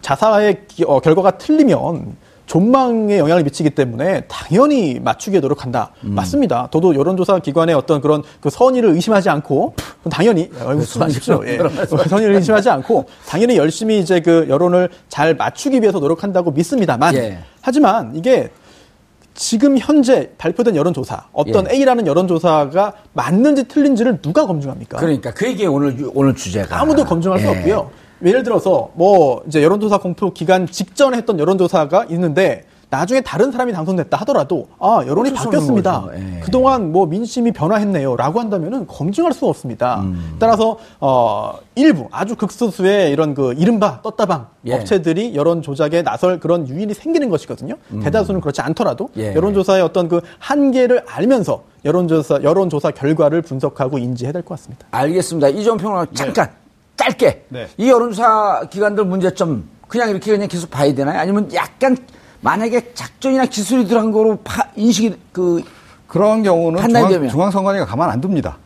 자사의 0.02 0.67
기, 0.67 0.84
어, 0.86 1.00
결과가 1.00 1.38
틀리면 1.38 2.15
존망에 2.45 3.17
영향을 3.17 3.43
미치기 3.45 3.69
때문에 3.69 4.26
당연히 4.28 5.00
맞추기에 5.00 5.39
노력한다. 5.39 5.91
음. 6.04 6.15
맞습니다. 6.15 6.67
저도 6.69 6.95
여론조사 6.95 7.39
기관의 7.39 7.74
어떤 7.76 8.02
그런 8.02 8.24
그 8.41 8.50
선의를 8.50 8.89
의심하지 8.89 9.30
않고 9.30 9.74
당연히 10.12 10.50
무슨 10.76 11.00
말이죠? 11.00 11.41
예. 11.45 11.58
선의를 12.10 12.36
의심하지 12.36 12.69
않고 12.69 13.06
당연히 13.26 13.56
열심히 13.56 14.00
이제 14.00 14.19
그 14.19 14.47
여론을 14.50 14.89
잘 15.08 15.34
맞추기 15.34 15.82
위해서 15.82 16.00
노력한다고 16.00 16.52
믿습니다만 16.52 17.15
예. 17.15 17.39
하지만 17.62 18.12
이게 18.15 18.50
지금 19.41 19.75
현재 19.80 20.30
발표된 20.38 20.75
여론조사 20.75 21.30
어떤 21.34 21.65
예. 21.67 21.73
A라는 21.73 22.06
여론조사가 22.06 22.93
맞는지 23.13 23.67
틀린지를 23.67 24.21
누가 24.21 24.45
검증합니까? 24.45 24.99
그러니까 24.99 25.34
그 25.34 25.47
얘기 25.47 25.65
오늘 25.65 25.97
오늘 26.13 26.36
주제가 26.36 26.80
아무도 26.80 27.04
검증할 27.04 27.39
예. 27.39 27.43
수 27.43 27.49
없고요. 27.49 27.89
예를 28.23 28.43
들어서 28.43 28.91
뭐 28.93 29.41
이제 29.47 29.63
여론조사 29.63 29.97
공표 29.97 30.32
기간 30.32 30.67
직전에 30.67 31.17
했던 31.17 31.39
여론조사가 31.39 32.06
있는데 32.12 32.65
나중에 32.91 33.21
다른 33.21 33.54
사람이 33.54 33.71
당선됐다 33.71 34.17
하더라도 34.17 34.67
아 34.77 35.01
여론이 35.08 35.34
바뀌었습니다. 35.34 36.08
예. 36.13 36.39
그동안 36.41 36.91
뭐 36.91 37.06
민심이 37.06 37.54
변화했네요라고 37.54 38.39
한다면은 38.41 38.86
검증할 38.86 39.32
수가 39.32 39.47
없습니다. 39.47 40.01
음. 40.01 40.36
따라서 40.39 40.77
어 40.99 41.54
일부 41.75 42.10
아주 42.12 42.36
극소수의 42.36 43.12
이런 43.12 43.34
그 43.34 43.54
이른바 43.58 44.01
떴다방 44.01 44.47
예. 44.65 44.75
업체들이 44.75 45.36
여론 45.36 45.62
조작에 45.62 46.01
나설 46.04 46.41
그런 46.41 46.67
유인이 46.67 46.93
생기는 46.93 47.30
것이거든요. 47.30 47.75
음. 47.91 48.01
대다수는 48.01 48.41
그렇지 48.41 48.60
않더라도 48.60 49.10
예. 49.15 49.34
여론조사의 49.36 49.82
어떤 49.84 50.10
그 50.10 50.19
한계를 50.39 51.04
알면서 51.08 51.63
여론조사 51.86 52.41
여론조사 52.43 52.91
결과를 52.91 53.41
분석하고 53.41 53.99
인지해야 53.99 54.34
될 54.34 54.41
것 54.43 54.56
같습니다. 54.60 54.86
알겠습니다. 54.91 55.47
이전 55.47 55.77
평론 55.77 56.06
잠깐 56.13 56.47
네. 56.49 56.54
짧게 56.97 57.45
네. 57.47 57.67
이 57.77 57.89
여론조사 57.89 58.63
기관들 58.69 59.06
문제점 59.06 59.63
그냥 59.88 60.10
이렇게 60.10 60.32
그냥 60.32 60.49
계속 60.49 60.69
봐야 60.69 60.93
되나요? 60.93 61.17
아니면 61.17 61.49
약간 61.54 61.95
만약에 62.41 62.93
작전이나 62.93 63.45
기술이 63.45 63.86
들어간 63.86 64.12
거로 64.12 64.38
파, 64.43 64.63
인식이 64.75 65.15
그 65.32 65.63
그런 66.08 66.43
경우는 66.43 66.82
중앙, 66.82 67.30
중앙선관위가 67.30 67.86
가만 67.86 68.10
안 68.10 68.21
둡니다. 68.21 68.58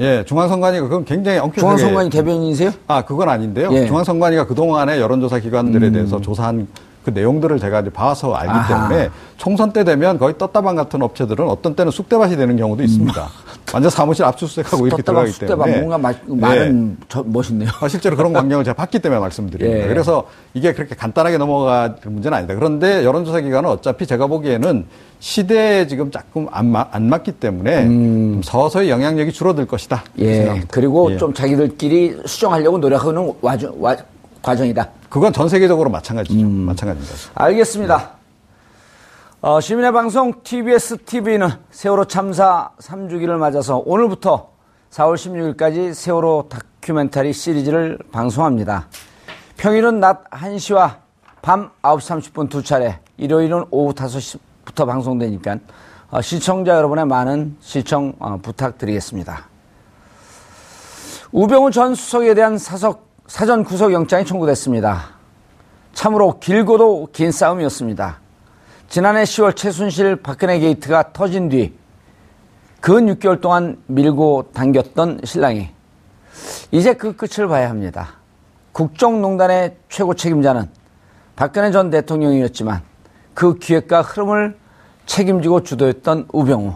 예, 0.00 0.24
중앙선관위가 0.24 0.84
그건 0.84 1.04
굉장히 1.04 1.38
엄격하게 1.38 1.60
중앙선관위 1.60 2.10
대변인이세요? 2.10 2.72
아, 2.86 3.04
그건 3.04 3.28
아닌데요. 3.28 3.70
예. 3.72 3.86
중앙선관위가 3.86 4.46
그동안에 4.46 5.00
여론조사 5.00 5.40
기관들에 5.40 5.88
음. 5.88 5.92
대해서 5.92 6.20
조사한 6.20 6.68
그 7.04 7.10
내용들을 7.10 7.58
제가 7.58 7.80
이제 7.80 7.90
봐서 7.90 8.34
알기 8.34 8.50
아하. 8.50 8.88
때문에 8.88 9.10
총선 9.36 9.72
때 9.72 9.84
되면 9.84 10.18
거의 10.18 10.36
떴다방 10.36 10.76
같은 10.76 11.00
업체들은 11.02 11.48
어떤 11.48 11.74
때는 11.74 11.92
쑥대밭이 11.92 12.36
되는 12.36 12.56
경우도 12.56 12.82
있습니다. 12.82 13.22
음. 13.22 13.28
완전 13.72 13.90
사무실 13.90 14.24
압수수색하고 14.24 14.86
이렇게 14.86 15.02
들어가기 15.02 15.30
쑥대밭, 15.32 15.64
때문에 15.64 15.82
뭔가 15.82 15.98
마, 15.98 16.12
말은 16.26 16.96
예. 17.16 17.22
멋있네요. 17.24 17.70
아, 17.80 17.88
실제로 17.88 18.16
그런 18.16 18.32
광경을 18.32 18.64
제가 18.64 18.74
봤기 18.74 18.98
때문에 18.98 19.20
말씀드립니다. 19.20 19.84
예. 19.84 19.88
그래서 19.88 20.24
이게 20.54 20.72
그렇게 20.72 20.94
간단하게 20.94 21.38
넘어갈 21.38 21.96
문제는 22.04 22.36
아니다. 22.36 22.54
그런데 22.54 23.04
여론조사 23.04 23.40
기관은 23.40 23.70
어차피 23.70 24.06
제가 24.06 24.26
보기에는 24.26 24.86
시대에 25.20 25.86
지금 25.86 26.10
조금 26.10 26.46
안, 26.50 26.70
맞, 26.70 26.88
안 26.92 27.08
맞기 27.08 27.32
때문에 27.32 27.84
음. 27.84 28.40
서서히 28.42 28.90
영향력이 28.90 29.32
줄어들 29.32 29.66
것이다. 29.66 30.04
예. 30.20 30.62
그리고 30.70 31.12
예. 31.12 31.16
좀 31.16 31.32
자기들끼리 31.34 32.18
수정하려고 32.26 32.78
노력하는 32.78 33.32
와중, 33.40 33.72
와, 33.78 33.96
과정이다. 34.42 34.88
그건 35.08 35.32
전 35.32 35.48
세계적으로 35.48 35.90
마찬가지죠. 35.90 36.40
음. 36.40 36.66
마찬가지입니다. 36.66 37.14
알겠습니다. 37.34 38.10
어, 39.40 39.60
시민의 39.60 39.92
방송 39.92 40.42
TBS 40.42 41.04
TV는 41.04 41.48
세월호 41.70 42.06
참사 42.06 42.70
3주기를 42.80 43.36
맞아서 43.36 43.78
오늘부터 43.78 44.50
4월 44.90 45.14
16일까지 45.14 45.94
세월호 45.94 46.48
다큐멘터리 46.48 47.32
시리즈를 47.32 47.98
방송합니다. 48.10 48.88
평일은 49.56 50.00
낮 50.00 50.28
1시와 50.30 50.96
밤 51.40 51.70
9시 51.82 52.32
30분 52.32 52.50
두 52.50 52.62
차례, 52.62 52.98
일요일은 53.16 53.66
오후 53.70 53.94
5시부터 53.94 54.86
방송되니까 54.86 55.58
어, 56.10 56.20
시청자 56.20 56.74
여러분의 56.76 57.06
많은 57.06 57.56
시청 57.60 58.14
어, 58.18 58.38
부탁드리겠습니다. 58.42 59.46
우병우 61.30 61.70
전 61.70 61.94
수석에 61.94 62.34
대한 62.34 62.56
사석 62.58 63.07
사전 63.28 63.62
구속영장이 63.62 64.24
청구됐습니다. 64.24 65.10
참으로 65.92 66.40
길고도 66.40 67.10
긴 67.12 67.30
싸움이었습니다. 67.30 68.18
지난해 68.88 69.22
10월 69.22 69.54
최순실 69.54 70.16
박근혜 70.16 70.58
게이트가 70.58 71.12
터진 71.12 71.48
뒤 71.48 71.78
근 72.80 73.06
6개월 73.06 73.40
동안 73.40 73.76
밀고 73.86 74.50
당겼던 74.52 75.20
신랑이 75.24 75.70
이제 76.70 76.94
그 76.94 77.16
끝을 77.16 77.48
봐야 77.48 77.68
합니다. 77.68 78.14
국정농단의 78.72 79.76
최고 79.88 80.14
책임자는 80.14 80.70
박근혜 81.34 81.72
전 81.72 81.90
대통령이었지만 81.90 82.82
그 83.34 83.58
기획과 83.58 84.02
흐름을 84.02 84.56
책임지고 85.06 85.62
주도했던 85.62 86.28
우병우. 86.32 86.74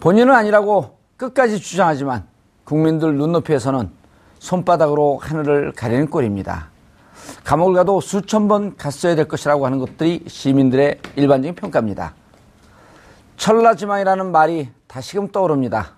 본인은 0.00 0.34
아니라고 0.34 0.96
끝까지 1.16 1.60
주장하지만 1.60 2.26
국민들 2.64 3.14
눈높이에서는 3.14 3.90
손바닥으로 4.46 5.18
하늘을 5.20 5.72
가리는 5.72 6.08
꼴입니다. 6.08 6.68
감옥을 7.42 7.74
가도 7.74 8.00
수천 8.00 8.46
번 8.46 8.76
갔어야 8.76 9.16
될 9.16 9.26
것이라고 9.26 9.66
하는 9.66 9.78
것들이 9.80 10.22
시민들의 10.28 11.00
일반적인 11.16 11.56
평가입니다. 11.56 12.14
철라지망이라는 13.36 14.30
말이 14.30 14.68
다시금 14.86 15.32
떠오릅니다. 15.32 15.94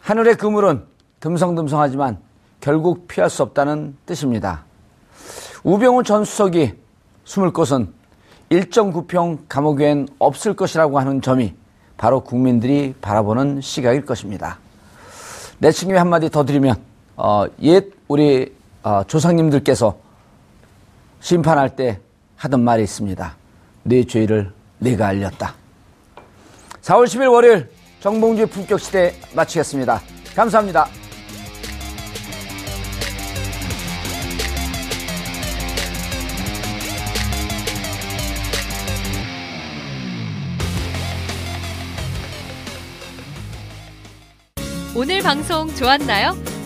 하늘의 0.00 0.36
그물은 0.36 0.84
듬성듬성하지만 1.20 2.18
결국 2.60 3.06
피할 3.06 3.28
수 3.28 3.42
없다는 3.42 3.96
뜻입니다. 4.06 4.64
우병우 5.62 6.04
전 6.04 6.24
수석이 6.24 6.72
숨을 7.24 7.52
곳은 7.52 7.92
1.9평 8.50 9.40
감옥 9.48 9.80
외엔 9.80 10.08
없을 10.18 10.54
것이라고 10.54 10.98
하는 10.98 11.20
점이 11.20 11.54
바로 11.98 12.20
국민들이 12.20 12.94
바라보는 13.00 13.60
시각일 13.60 14.06
것입니다. 14.06 14.58
내친김에 15.58 15.98
한마디 15.98 16.30
더 16.30 16.44
드리면 16.44 16.91
어, 17.16 17.46
옛 17.62 17.86
우리 18.08 18.52
어, 18.82 19.02
조상님들께서 19.04 19.96
심판할 21.20 21.76
때 21.76 22.00
하던 22.36 22.62
말이 22.62 22.82
있습니다. 22.82 23.36
내 23.84 24.04
죄를 24.04 24.52
내가 24.78 25.08
알렸다. 25.08 25.54
4월 26.82 27.04
10일 27.04 27.32
월요일 27.32 27.68
정봉주의 28.00 28.48
품격시대 28.48 29.14
마치겠습니다. 29.34 30.00
감사합니다. 30.34 30.88
오늘 44.94 45.22
방송 45.22 45.74
좋았나요? 45.74 46.51